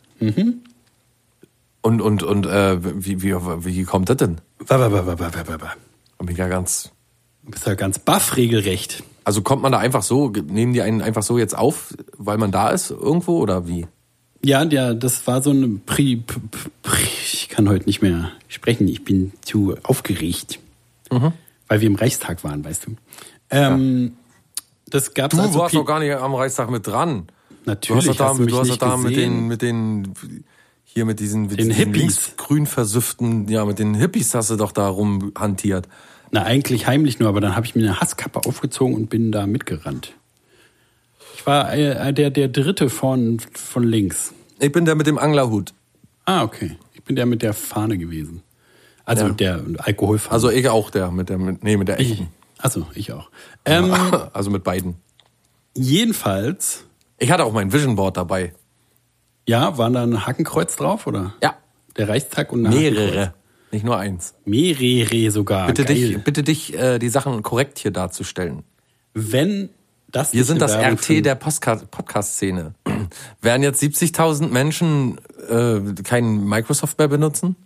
[1.81, 4.39] Und, und, und äh, wie, wie, wie kommt das denn?
[4.59, 6.25] Wa, wa, wa, wa, wa, wa, wa.
[6.25, 6.91] Bin ja ganz.
[7.47, 9.03] Du bist ja ganz baff regelrecht.
[9.23, 12.51] Also kommt man da einfach so, nehmen die einen einfach so jetzt auf, weil man
[12.51, 13.87] da ist irgendwo oder wie?
[14.43, 16.23] Ja, der, das war so ein Pri,
[17.23, 20.59] ich kann heute nicht mehr sprechen, ich bin zu aufgeregt.
[21.09, 21.31] Mhm.
[21.69, 22.95] Weil wir im Reichstag waren, weißt du.
[23.49, 24.13] Ähm,
[24.89, 27.27] Das gab's Du also warst doch gar nicht am Reichstag mit dran.
[27.27, 30.13] Du Natürlich, hast doch da, hast du du hast da mit den, mit den,
[30.83, 32.01] hier mit diesen, mit Den diesen Hippies.
[32.01, 35.87] linksgrün versüfften, ja, mit den Hippies hast du doch da rumhantiert.
[36.31, 39.47] Na, eigentlich heimlich nur, aber dann habe ich mir eine Hasskappe aufgezogen und bin da
[39.47, 40.13] mitgerannt.
[41.35, 44.33] Ich war äh, der, der dritte von, von links.
[44.59, 45.73] Ich bin der mit dem Anglerhut.
[46.25, 46.77] Ah, okay.
[46.93, 48.41] Ich bin der mit der Fahne gewesen.
[49.05, 49.33] Also Ja.
[49.33, 50.33] der Alkoholfahne.
[50.33, 52.11] Also ich auch der mit der, mit, nee, mit der ich.
[52.13, 52.27] echten.
[52.57, 53.29] Also ich auch.
[53.63, 53.93] Ähm,
[54.33, 54.95] Also mit beiden.
[55.75, 56.83] jedenfalls,
[57.19, 58.53] Ich hatte auch mein Vision Board dabei.
[59.47, 61.33] ja, waren da ein Hakenkreuz drauf, oder?
[61.41, 61.55] Ja.
[61.95, 62.93] Der Reichstag und ein Hakenkreuz.
[62.93, 63.33] Mehrere.
[63.71, 64.33] Nicht nur eins.
[64.45, 65.67] Mehrere sogar.
[65.67, 65.95] Bitte Geil.
[65.95, 68.63] dich, bitte dich, äh, die Sachen korrekt hier darzustellen.
[69.13, 69.69] Wenn
[70.09, 72.73] das Wir sind das RT für- der Podcast-Szene.
[73.41, 77.57] Werden jetzt 70.000 Menschen äh, keinen Microsoft mehr benutzen?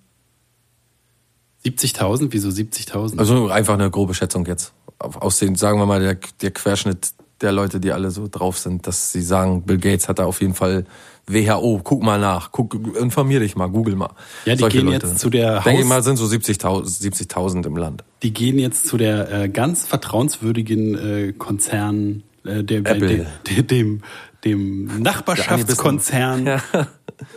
[1.66, 2.30] 70.000?
[2.32, 3.20] Wieso 70.000?
[3.20, 4.74] Also einfach eine grobe Schätzung jetzt.
[4.98, 8.86] Aus den, sagen wir mal, der, der Querschnitt der Leute, die alle so drauf sind,
[8.88, 10.86] dass sie sagen, Bill Gates hat da auf jeden Fall
[11.28, 14.10] WHO, guck mal nach, guck, informier dich mal, google mal.
[14.46, 17.78] Ja, die gehen jetzt zu der Denke ich Haus- mal, sind so 70.000 70.000 im
[17.78, 18.04] Land.
[18.24, 20.96] Die gehen jetzt zu der äh, ganz vertrauenswürdigen
[21.30, 23.08] äh, Konzern, äh, der, Apple.
[23.08, 24.02] Der, der, dem,
[24.44, 26.62] dem Nachbarschaftskonzern, Ja.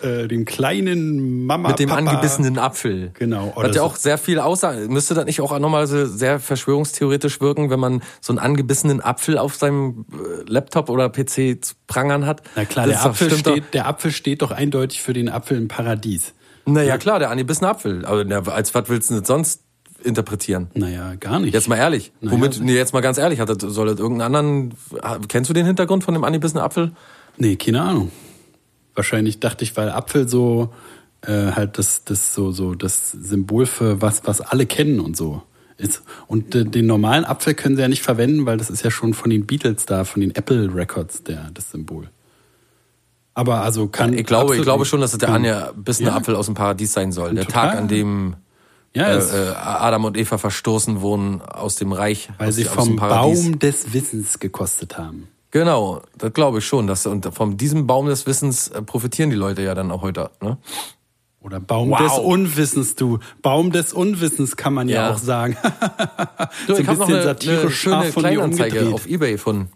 [0.02, 1.98] äh, dem kleinen Mama Mit dem Papa.
[2.10, 3.10] angebissenen Apfel.
[3.18, 3.86] Genau, oder Hat ja so.
[3.88, 4.72] auch sehr viel außer.
[4.88, 9.36] Müsste das nicht auch nochmal so sehr verschwörungstheoretisch wirken, wenn man so einen angebissenen Apfel
[9.38, 12.42] auf seinem äh, Laptop oder PC zu prangern hat?
[12.56, 16.32] Na klar, der Apfel, steht, der Apfel steht doch eindeutig für den Apfel im Paradies.
[16.66, 18.06] Naja, klar, der angebissene Apfel.
[18.06, 19.60] Aber na, als was willst du denn sonst
[20.04, 20.68] interpretieren?
[20.74, 21.54] Naja, gar nicht.
[21.54, 22.12] Jetzt mal ehrlich.
[22.20, 24.74] Naja, Womit, nee, jetzt mal ganz ehrlich, hat das, soll das irgendeinen anderen,
[25.28, 26.92] kennst du den Hintergrund von dem angebissenen Apfel?
[27.36, 28.10] Nee, keine Ahnung.
[28.94, 30.72] Wahrscheinlich dachte ich, weil Apfel so
[31.22, 35.42] äh, halt das, das so, so das Symbol für was, was alle kennen und so
[35.76, 36.02] ist.
[36.28, 39.12] Und äh, den normalen Apfel können sie ja nicht verwenden, weil das ist ja schon
[39.14, 42.08] von den Beatles da, von den Apple Records der, das Symbol.
[43.36, 44.12] Aber also kann.
[44.12, 46.14] Ich glaube, ich glaube schon, dass es der kann- angebissene Ja.
[46.16, 47.34] Apfel aus dem Paradies sein soll.
[47.34, 47.46] Der.
[47.48, 48.36] Tag, an dem
[48.94, 52.28] Ja, äh, äh, Adam und Eva verstoßen wurden aus dem Reich.
[52.38, 53.42] weil aus, sie aus vom dem Paradies.
[53.44, 55.28] Baum des Wissens gekostet haben.
[55.50, 56.86] Genau, das glaube ich schon.
[56.86, 60.30] Dass, und von diesem Baum des Wissens äh, profitieren die Leute ja dann auch heute.
[60.40, 60.58] Ne?
[61.40, 61.98] Oder Baum Wow.
[62.00, 63.18] des Unwissens, du.
[63.42, 65.12] Baum des Unwissens kann man ja, Ja.
[65.14, 65.56] auch sagen.
[66.66, 69.68] Du, so ich habe noch eine, eine satirisch schöne scharf von Kleinanzeige auf Ebay von.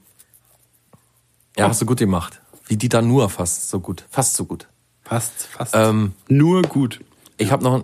[1.56, 2.40] Ja, hast du gut gemacht.
[2.66, 4.04] Wie Dieter Nuhr fast so gut.
[4.10, 4.68] Fast so gut.
[5.02, 5.74] Fast, fast.
[5.74, 7.00] Ähm, Nur gut.
[7.36, 7.82] Ich habe noch,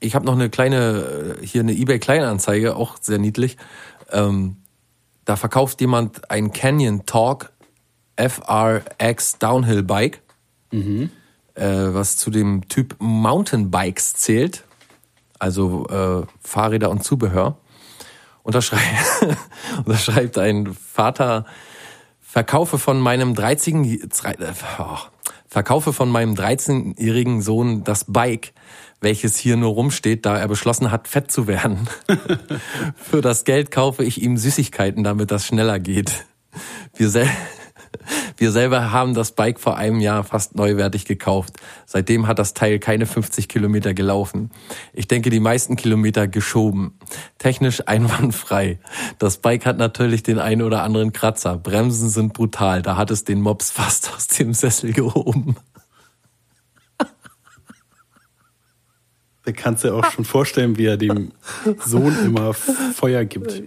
[0.00, 3.56] ich habe noch eine kleine, äh, hier eine eBay Kleinanzeige, auch sehr niedlich.
[4.10, 4.56] Ähm,
[5.24, 7.52] da verkauft jemand ein Canyon Talk
[8.16, 10.22] FRX Downhill Bike,
[11.54, 14.64] äh, was zu dem Typ Mountainbikes zählt,
[15.38, 17.58] also äh, Fahrräder und Zubehör.
[18.42, 18.80] Und da, schrei
[19.76, 21.44] und da schreibt ein Vater,
[22.20, 23.98] verkaufe von meinem 13 äh,
[25.46, 28.52] verkaufe von meinem 13-jährigen Sohn das Bike,
[29.00, 31.88] welches hier nur rumsteht, da er beschlossen hat, fett zu werden.
[32.96, 36.26] Für das Geld kaufe ich ihm Süßigkeiten, damit das schneller geht.
[36.96, 37.28] Wir, sel
[38.36, 41.54] wir selber haben das Bike vor einem Jahr fast neuwertig gekauft.
[41.86, 44.50] Seitdem hat das Teil keine 50 Kilometer gelaufen.
[44.92, 46.98] Ich denke, die meisten Kilometer geschoben.
[47.38, 48.78] Technisch einwandfrei.
[49.18, 51.56] Das Bike hat natürlich den einen oder anderen Kratzer.
[51.56, 52.82] Bremsen sind brutal.
[52.82, 55.56] Da hat es den Mops fast aus dem Sessel gehoben.
[59.48, 61.32] Da kannst du dir auch schon vorstellen, wie er dem
[61.86, 63.62] Sohn immer Feuer gibt.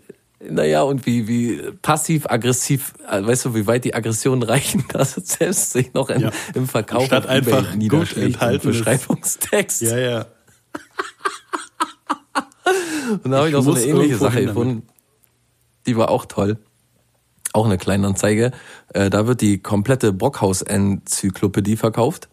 [0.48, 5.30] Naja, und wie, wie passiv-aggressiv, äh, weißt du, wie weit die Aggressionen reichen, dass es
[5.30, 6.30] selbst sich noch in, Ja.
[6.54, 9.82] im Verkauf Statt einfach gut enthaltenes- Beschreibungstext.
[9.82, 10.26] Ja, ja.
[13.24, 14.84] Und da habe ich noch so eine ähnliche Sache gefunden.
[15.88, 16.60] Die war auch toll.
[17.54, 18.52] Auch eine Kleinanzeige.
[18.94, 22.30] Äh, da wird die komplette Brockhaus-Enzyklopädie verkauft.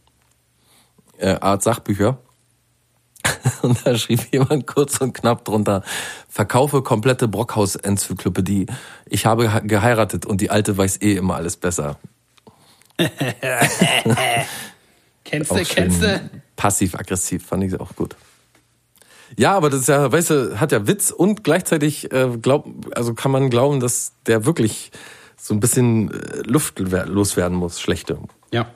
[1.16, 2.18] Äh, Art Sachbücher.
[3.62, 5.82] Und da schrieb jemand kurz und knapp drunter,
[6.28, 8.66] verkaufe komplette Brockhaus-Enzyklopädie.
[9.06, 11.98] Ich habe geheiratet und die Alte weiß eh immer alles besser.
[15.24, 16.30] kennst du, kennst du?
[16.56, 18.16] Passiv-aggressiv, fand ich auch gut.
[19.36, 22.66] Ja, aber das ist ja, weißt du, hat ja Witz und gleichzeitig äh, glaub,
[22.96, 24.90] also kann man glauben, dass der wirklich
[25.36, 28.18] so ein bisschen äh, Luft loswerden muss, schlechte.
[28.52, 28.70] Ja.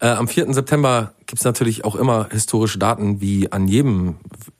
[0.00, 0.52] Äh, am 4.
[0.52, 4.16] September gibt's natürlich auch immer historische Daten, wie an jedem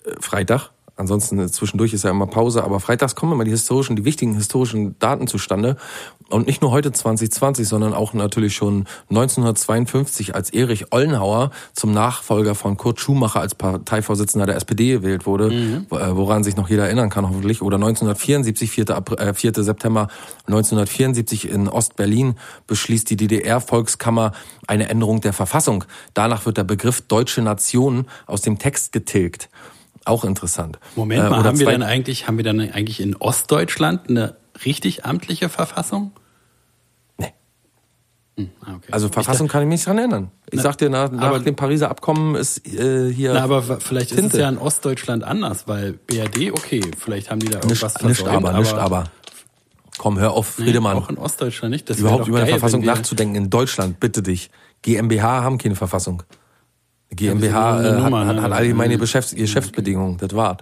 [0.07, 0.71] äh, Freitag.
[1.03, 4.35] Ansonsten äh, zwischendurch ist ja immer Pause, aber freitags kommen immer die historischen, die wichtigen
[4.35, 5.77] historischen Daten zustande.
[6.29, 12.55] Und nicht nur heute 2020, sondern auch natürlich schon 1952, als Erich Ollenhauer zum Nachfolger
[12.55, 15.87] von Kurt Schumacher als Parteivorsitzender der SPD gewählt wurde, mhm.
[15.91, 17.63] Äh, woran sich noch jeder erinnern kann hoffentlich.
[17.63, 18.91] Oder 1974, 4.
[18.91, 19.55] April, äh, 4.
[19.65, 20.07] September
[20.47, 22.37] 1974 in Ostberlin
[22.69, 24.33] beschließt die DDR-Volkskammer
[24.69, 25.85] eine Änderung der Verfassung.
[26.15, 29.49] Danach wird der Begriff deutsche Nation aus dem Text getilgt.
[30.05, 30.79] Auch interessant.
[30.97, 35.05] Moment mal, äh, haben wir dann eigentlich, haben wir dann eigentlich in Ostdeutschland eine richtig
[35.05, 36.13] amtliche Verfassung?
[37.19, 37.33] Nee.
[38.37, 38.89] Hm, ah, okay.
[38.91, 40.31] Also Verfassung kann ich mich nicht dran erinnern.
[40.51, 43.35] Ich na, sag dir, nach, nach dem Pariser Abkommen ist äh, hier.
[43.35, 44.27] Na, aber vielleicht Tinte.
[44.27, 48.21] ist es ja in Ostdeutschland anders, weil BRD, okay, vielleicht haben die da irgendwas nicht,
[48.21, 49.05] nicht aber, nicht aber.
[49.99, 50.97] Komm, hör auf, Friedemann.
[50.97, 51.89] Nee, auch in Ostdeutschland nicht.
[51.89, 54.51] Das Überhaupt über eine Verfassung nachzudenken in Deutschland, bitte dich.
[54.83, 56.25] GmbH haben keine Verfassung.
[57.15, 58.43] GmbH ja, äh, Nummer, hat, ne?
[58.43, 60.59] hat allgemeine Geschäfts Geschäftsbedingungen, das war's.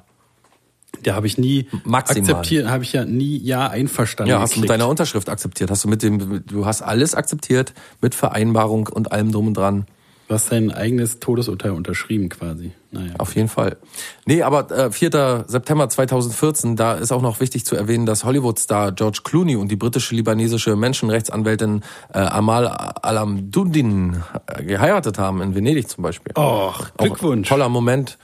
[1.03, 2.21] Da habe ich nie Maximal.
[2.21, 4.31] akzeptiert, habe ich ja nie ja einverstanden.
[4.31, 7.73] Ja, hast du mit deiner Unterschrift akzeptiert, hast du mit dem, du hast alles akzeptiert
[8.01, 9.87] mit Vereinbarung und allem drum und dran.
[10.31, 12.71] Du hast dein eigenes Todesurteil unterschrieben quasi.
[12.93, 13.15] Naja.
[13.19, 13.79] Auf jeden Fall.
[14.27, 15.47] Nee, aber äh, 4.
[15.49, 19.77] September 2014, da ist auch noch wichtig zu erwähnen, dass Hollywood-Star George Clooney und die
[19.77, 21.83] britische libanesische Menschenrechtsanwältin
[22.15, 26.33] äh, Amal Alamdudin äh, geheiratet haben, in Venedig zum Beispiel.
[26.39, 27.49] Och, Glückwunsch.
[27.49, 28.17] Auch toller Moment,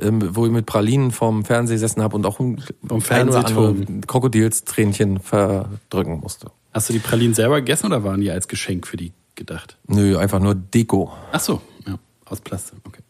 [0.00, 3.74] ähm, wo ich mit Pralinen vom Fernseher gesessen habe und auch ein, ein oder andere
[4.06, 6.52] Krokodilstränchen verdrücken musste.
[6.72, 9.78] Hast du die Pralinen selber gegessen oder waren die als Geschenk für die gedacht?
[9.86, 11.12] Nö, einfach nur Deko.
[11.32, 13.00] Ach so, ja, aus Plastik, okay.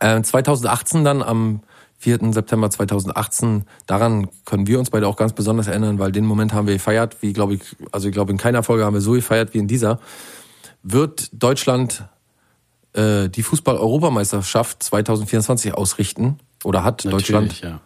[0.00, 1.60] Äh, 2018 dann am
[1.98, 2.32] 4.
[2.32, 6.66] September 2018, daran können wir uns beide auch ganz besonders erinnern, weil den Moment haben
[6.66, 7.62] wir gefeiert, wie glaube ich,
[7.92, 10.00] also ich glaube in keiner Folge haben wir so gefeiert wie in dieser,
[10.82, 12.04] wird Deutschland
[12.94, 17.80] äh, die Fußball-Europameisterschaft 2024 ausrichten oder hat Natürlich, Deutschland ja.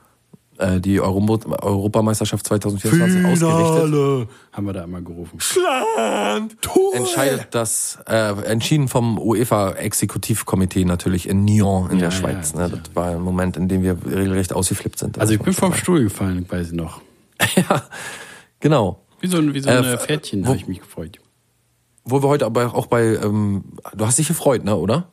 [0.58, 1.22] Äh, die Euro
[1.62, 3.32] Europameisterschaft 2024 Finale.
[3.32, 4.28] ausgerichtet.
[4.52, 5.38] Haben wir da einmal gerufen.
[5.38, 6.56] Schland!
[6.94, 12.52] Entscheidet das, äh, entschieden vom UEFA-Exekutivkomitee natürlich in Nyon in ja, der Schweiz.
[12.52, 12.80] Ja, ne?
[12.82, 15.18] Das war ein Moment, in dem wir regelrecht ausgeflippt sind.
[15.18, 17.02] Also ich bin vom Stuhl gefallen, weiß ich noch.
[17.56, 17.82] ja,
[18.60, 19.02] genau.
[19.20, 21.18] Wie so ein, wie so ein äh, Pferdchen habe ich mich gefreut.
[22.04, 25.12] Wo wir heute aber auch bei, ähm, du hast dich gefreut, ne, oder?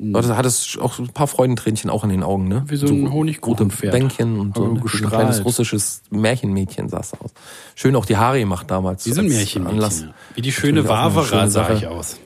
[0.00, 2.62] Du hattest auch ein paar Freudentränchen auch in den Augen, ne?
[2.68, 3.90] Wie so ein Honigkuchenpferd.
[3.90, 4.68] Bänkchen und so.
[4.68, 4.80] Ne?
[4.80, 7.32] Ein kleines russisches Märchenmädchen saß da aus.
[7.74, 9.06] Schön auch die Haare gemacht damals.
[9.06, 10.14] Wie so ein Märchenmädchen.
[10.34, 12.18] Wie die schöne Barbara sah ich aus.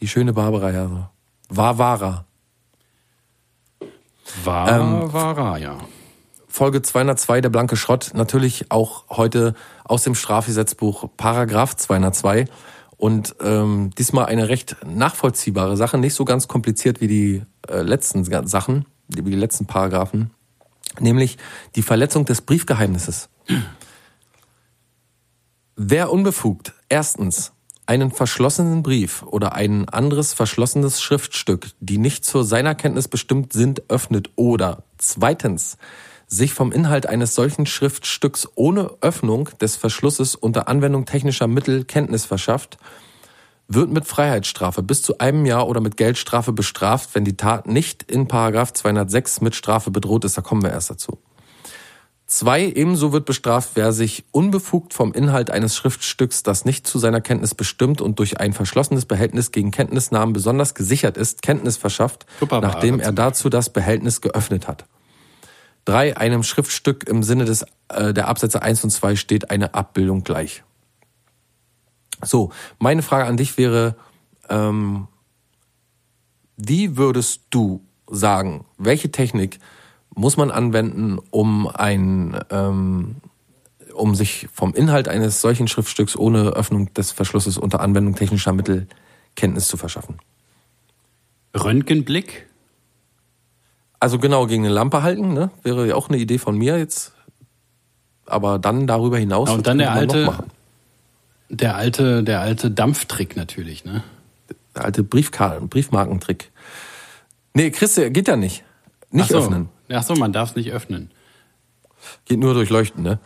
[0.00, 1.10] Die schöne Barbara, ja.
[1.48, 2.24] Varvara.
[4.44, 5.78] Varvara, ähm, ja.
[6.48, 8.10] Folge 202, der blanke Schrott.
[8.14, 9.54] Natürlich auch heute
[9.84, 12.46] aus dem Strafgesetzbuch Paragraph 202
[13.00, 18.24] und ähm, diesmal eine recht nachvollziehbare Sache, nicht so ganz kompliziert wie die äh, letzten
[18.46, 20.30] Sachen, wie die letzten Paragraphen,
[20.98, 21.38] nämlich
[21.76, 23.30] die Verletzung des Briefgeheimnisses.
[25.76, 27.52] Wer unbefugt erstens
[27.86, 33.90] einen verschlossenen Brief oder ein anderes verschlossenes Schriftstück, die nicht zu seiner Kenntnis bestimmt sind,
[33.90, 35.78] öffnet oder zweitens
[36.30, 42.24] sich vom Inhalt eines solchen Schriftstücks ohne Öffnung des Verschlusses unter Anwendung technischer Mittel Kenntnis
[42.24, 42.78] verschafft,
[43.66, 48.04] wird mit Freiheitsstrafe bis zu einem Jahr oder mit Geldstrafe bestraft, wenn die Tat nicht
[48.10, 50.38] in Paragraph 206 mit Strafe bedroht ist.
[50.38, 51.18] Da kommen wir erst dazu.
[52.26, 57.20] Zwei, ebenso wird bestraft, wer sich unbefugt vom Inhalt eines Schriftstücks, das nicht zu seiner
[57.20, 63.00] Kenntnis bestimmt und durch ein verschlossenes Behältnis gegen Kenntnisnahmen besonders gesichert ist, Kenntnis verschafft, nachdem
[63.00, 64.84] er dazu das Behältnis geöffnet hat.
[65.84, 70.24] Drei, einem Schriftstück im Sinne des, äh, der Absätze 1 und 2 steht eine Abbildung
[70.24, 70.62] gleich.
[72.22, 73.96] So, meine Frage an dich wäre,
[74.48, 75.08] ähm,
[76.56, 79.58] wie würdest du sagen, welche Technik
[80.14, 83.16] muss man anwenden, um ein, ähm,
[83.94, 88.86] um sich vom Inhalt eines solchen Schriftstücks ohne Öffnung des Verschlusses unter Anwendung technischer Mittel
[89.36, 90.18] Kenntnis zu verschaffen?
[91.54, 92.49] Röntgenblick?
[94.00, 95.50] Also genau, gegen eine Lampe halten, ne?
[95.62, 97.12] Wäre ja auch eine Idee von mir jetzt.
[98.24, 99.50] Aber dann darüber hinaus.
[99.50, 100.32] Ja, und dann der alte,
[101.50, 104.02] der alte, der alte Dampftrick natürlich, ne?
[104.74, 106.50] Der alte Briefkarten, Briefmarkentrick.
[107.54, 108.64] Nee, Chris, geht ja nicht.
[109.10, 109.38] Nicht Ach so.
[109.38, 109.68] öffnen.
[109.92, 111.10] Ach so, man darf es nicht öffnen.
[112.24, 113.18] Geht nur durch Leuchten, ne?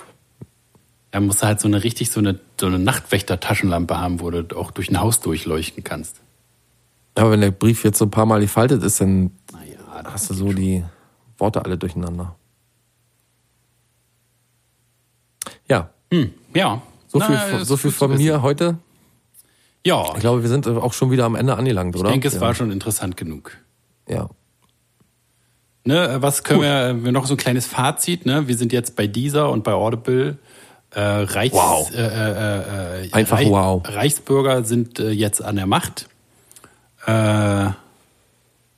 [1.10, 4.56] Da musst du halt so eine richtig so eine, so eine Nachtwächter-Taschenlampe haben, wo du
[4.56, 6.20] auch durch ein Haus durchleuchten kannst.
[7.14, 9.30] Aber wenn der Brief jetzt so ein paar Mal gefaltet ist, dann
[10.05, 10.84] hast du so die
[11.38, 12.36] Worte alle durcheinander.
[15.68, 16.82] Ja, hm, ja.
[17.09, 18.78] so Na, viel, so viel gut von mir heute.
[19.86, 22.11] Ja, Ich glaube, wir sind auch schon wieder am Ende angelangt, ich oder?
[22.11, 22.40] denke, es ja.
[22.40, 23.57] war schon interessant genug.
[24.09, 24.28] Ja.
[25.84, 28.48] Ne, was können wir, wir noch so ein kleines Fazit, ne?
[28.48, 30.38] Wir sind jetzt bei dieser und bei Audible.
[30.90, 31.90] Äh, Reichs, Wow.
[31.92, 33.82] äh, äh, äh, Einfach wow.
[33.84, 36.09] Reichsbürger sind äh, jetzt an der Macht.
[37.05, 37.70] Äh,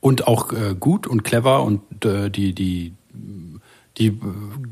[0.07, 2.93] und auch äh, gut und clever und äh, die, die,
[3.97, 4.13] die äh,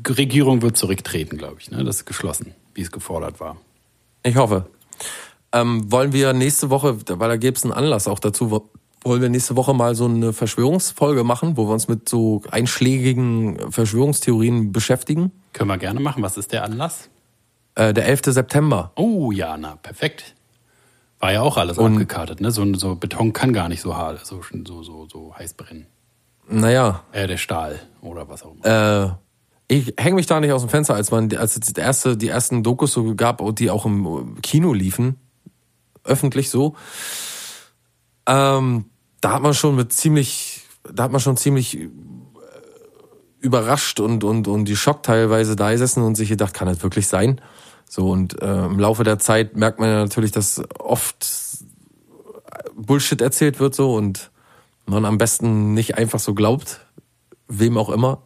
[0.08, 1.70] Regierung wird zurücktreten, glaube ich.
[1.70, 1.84] Ne?
[1.84, 3.56] Das ist geschlossen, wie es gefordert war.
[4.22, 4.66] Ich hoffe.
[5.52, 8.68] Ähm, wollen wir nächste Woche, weil da gäbe es einen Anlass auch dazu, wo-
[9.02, 13.70] wollen wir nächste Woche mal so eine Verschwörungsfolge machen, wo wir uns mit so einschlägigen
[13.70, 15.32] Verschwörungstheorien beschäftigen?
[15.52, 16.22] Können wir gerne machen.
[16.22, 17.08] Was ist der Anlass?
[17.76, 18.22] Äh, der 11.
[18.26, 18.90] September.
[18.96, 20.34] Oh ja, na, perfekt.
[21.18, 22.50] War ja auch alles abgekartet, ne?
[22.50, 25.86] So, so Beton kann gar nicht so hart, so, so, so, so heiß brennen.
[26.48, 29.18] Naja, Äh, der Stahl oder was auch immer.
[29.68, 32.16] äh, ich hänge mich da nicht aus dem Fenster, als man, als es die erste,
[32.16, 35.16] die ersten Dokus so gab, und die auch im Kino liefen,
[36.04, 36.76] öffentlich so,
[38.26, 38.84] ähm,
[39.20, 40.62] da hat man schon mit ziemlich,
[40.92, 41.88] da hat man schon ziemlich äh,
[43.40, 47.08] überrascht und, und, und die Schock teilweise da gesessen und sich gedacht, kann das wirklich
[47.08, 47.40] sein?
[47.88, 51.26] So, und äh, im Laufe der Zeit merkt man ja natürlich, dass oft
[52.74, 54.30] Bullshit erzählt wird so und
[54.86, 56.80] man am besten nicht einfach so glaubt,
[57.48, 58.22] wem auch immer.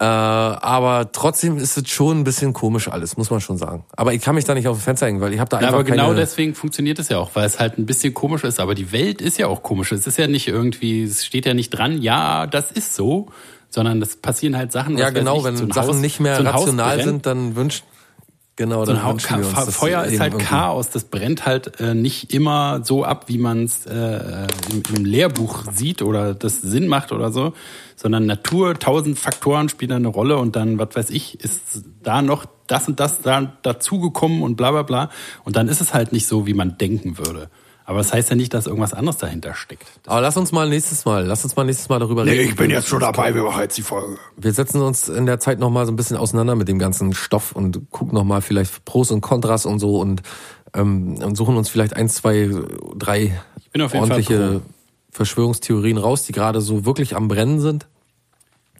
[0.00, 3.84] Äh, aber trotzdem ist es schon ein bisschen komisch alles, muss man schon sagen.
[3.96, 5.66] Aber ich kann mich da nicht auf dem Fenster hängen, weil ich habe da Ja,
[5.68, 6.16] einfach aber genau keine...
[6.20, 8.60] deswegen funktioniert es ja auch, weil es halt ein bisschen komisch ist.
[8.60, 9.90] Aber die Welt ist ja auch komisch.
[9.90, 13.26] Es ist ja nicht irgendwie, es steht ja nicht dran, ja, das ist so,
[13.70, 14.96] sondern es passieren halt Sachen.
[14.98, 17.84] ja, genau, ich, wenn Sachen Haus- nicht mehr rational sind, dann wünschen...
[18.58, 19.36] Genau, So dann Ka-
[19.66, 20.36] das Feuer ist halt.
[20.40, 20.90] Chaos.
[20.90, 25.64] Das brennt halt äh, nicht immer so ab, wie man es äh, im, im Lehrbuch
[25.72, 27.52] sieht oder das Sinn macht oder so,
[27.94, 32.46] sondern Natur, tausend Faktoren spielen eine Rolle und dann, was weiß ich, ist da noch
[32.66, 35.10] das und das da dazugekommen und bla bla bla.
[35.44, 37.50] Und dann ist es halt nicht so, wie man denken würde.
[37.88, 39.86] Aber das heißt ja nicht, dass irgendwas anderes dahinter steckt.
[40.04, 42.82] Aber lass uns mal nächstes Mal, lass uns mal nächstes Mal darüber reden.
[42.84, 44.18] schon dabei, wir machen jetzt die Folge.
[44.36, 47.14] Wir setzen uns in der Zeit noch mal so ein bisschen auseinander mit dem ganzen
[47.14, 50.20] Stoff und gucken noch mal vielleicht Pros und Kontras und so und,
[50.74, 52.50] ähm, und suchen uns vielleicht ein, zwei,
[52.94, 53.40] drei
[53.72, 54.60] bin auf jeden Fall ordentliche.
[55.10, 57.86] Verschwörungstheorien raus, die gerade so wirklich am Brennen sind,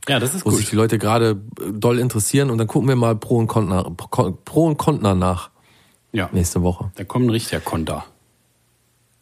[0.06, 0.72] Ja, das ist wo sich gut.
[0.72, 1.40] die Leute gerade
[1.72, 3.84] doll interessieren und dann gucken wir mal Pro und Contra,
[4.44, 5.48] Pro und Contra nach
[6.12, 6.90] Ja, nächste Woche.
[6.96, 8.04] da kommt ein richtiger Konter.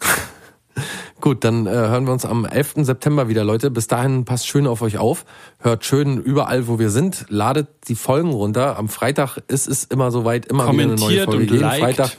[1.20, 2.74] Gut, dann äh, hören wir uns am 11.
[2.82, 3.70] September wieder, Leute.
[3.70, 5.24] Bis dahin passt schön auf euch auf.
[5.58, 7.26] Hört schön überall, wo wir sind.
[7.28, 8.78] Ladet die Folgen runter.
[8.78, 11.42] Am Freitag ist es immer soweit, immer wieder eine neue Kommentiert Folge.
[11.42, 11.82] und Jeden liked.
[11.82, 12.16] Freitag.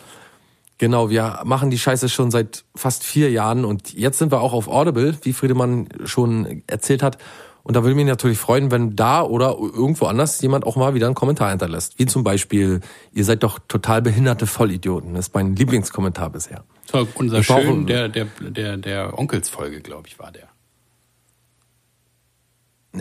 [0.79, 4.53] Genau, wir machen die Scheiße schon seit fast vier Jahren und jetzt sind wir auch
[4.53, 7.17] auf Audible, wie Friedemann schon erzählt hat.
[7.63, 11.07] Und da würde mich natürlich freuen, wenn da oder irgendwo anders jemand auch mal wieder
[11.07, 11.99] einen Kommentar hinterlässt.
[11.99, 12.79] Wie zum Beispiel,
[13.11, 15.15] ihr seid doch total behinderte Vollidioten.
[15.15, 16.63] Das ist mein Lieblingskommentar bisher.
[16.87, 20.47] Das war unser Ich schön, der, der, der, der Onkelsfolge, glaube ich, war der.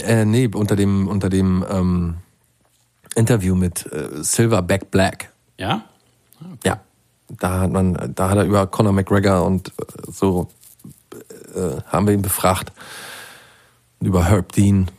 [0.00, 2.16] Äh, nee, unter dem, unter dem ähm,
[3.14, 5.32] Interview mit äh, Silverback Black.
[5.56, 5.84] Ja?
[6.64, 6.80] Ja.
[7.28, 9.72] Da hat man, da hat er über Conor McGregor und äh,
[10.08, 10.48] so
[11.54, 12.72] äh, haben wir ihn befragt.
[14.00, 14.90] Über Herb Dean.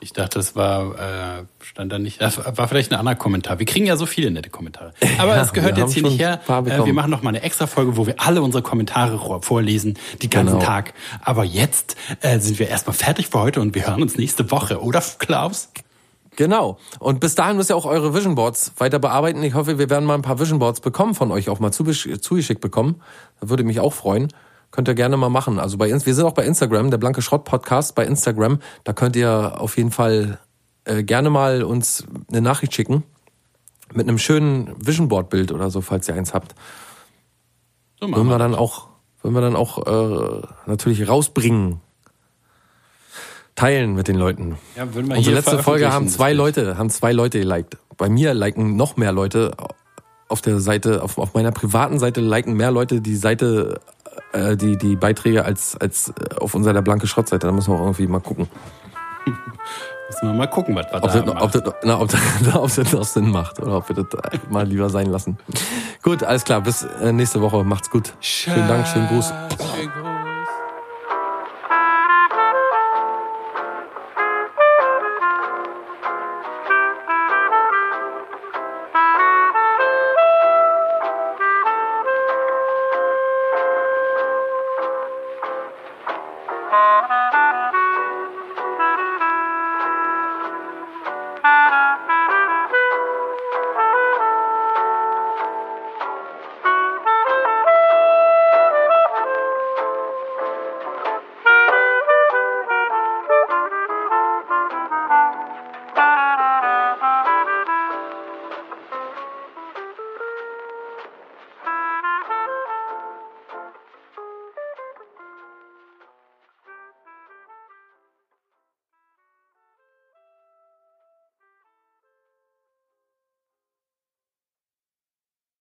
[0.00, 0.94] Ich dachte, das war,
[1.40, 3.58] äh, stand da nicht, das war vielleicht ein anderer Kommentar.
[3.58, 4.94] Wir kriegen ja so viele nette Kommentare.
[5.18, 6.40] Aber Ja, es gehört jetzt hier nicht her.
[6.48, 10.30] Äh, wir machen noch mal eine extra Folge, wo wir alle unsere Kommentare vorlesen, die
[10.30, 10.64] ganzen Genau.
[10.64, 10.94] Tag.
[11.24, 14.80] Aber jetzt äh, sind wir erstmal fertig für heute und wir hören uns nächste Woche,
[14.82, 15.70] oder Klaus?
[16.36, 16.78] Genau.
[17.00, 19.42] Und bis dahin müsst ihr auch eure Vision Boards weiter bearbeiten.
[19.42, 22.20] Ich hoffe, wir werden mal ein paar Vision Boards bekommen von euch, auch mal zugesch-
[22.20, 23.02] zugeschickt bekommen.
[23.40, 24.28] Da würde mich auch freuen.
[24.70, 25.58] Könnt ihr gerne mal machen.
[25.58, 28.58] Also bei uns, wir sind auch bei Instagram, der Blanke Schrott Podcast bei Instagram.
[28.84, 30.38] Da könnt ihr auf jeden Fall
[30.84, 33.04] äh, gerne mal uns eine Nachricht schicken.
[33.94, 36.54] Mit einem schönen Vision Board Bild oder so, falls ihr eins habt.
[37.98, 38.88] So Würden wir dann auch,
[39.22, 41.80] würden wir dann auch äh, natürlich rausbringen.
[43.54, 44.56] Teilen mit den Leuten.
[44.76, 46.32] Ja, wir Unsere letzte Folge haben zwei.
[46.32, 47.76] Leute, haben zwei Leute geliked.
[47.96, 49.56] Bei mir liken noch mehr Leute
[50.28, 53.80] auf der Seite, auf, auf meiner privaten Seite liken mehr Leute die Seite,
[54.32, 57.46] äh, die, die Beiträge als, als äh, auf unserer blanke Schrottseite.
[57.46, 58.48] Da müssen wir auch irgendwie mal gucken.
[60.08, 61.38] Müssen wir mal gucken, was wir Ob da das, machen.
[61.38, 64.38] ob, das, na, ob, das, ob das noch Sinn macht oder ob wir das äh,
[64.48, 65.36] mal lieber sein lassen.
[66.02, 66.62] Gut, alles klar.
[66.62, 67.62] Bis äh, nächste Woche.
[67.62, 68.14] Macht's gut.
[68.20, 69.28] Schönen Dank, schönen Gruß.
[69.28, 70.27] Schönen Gruß.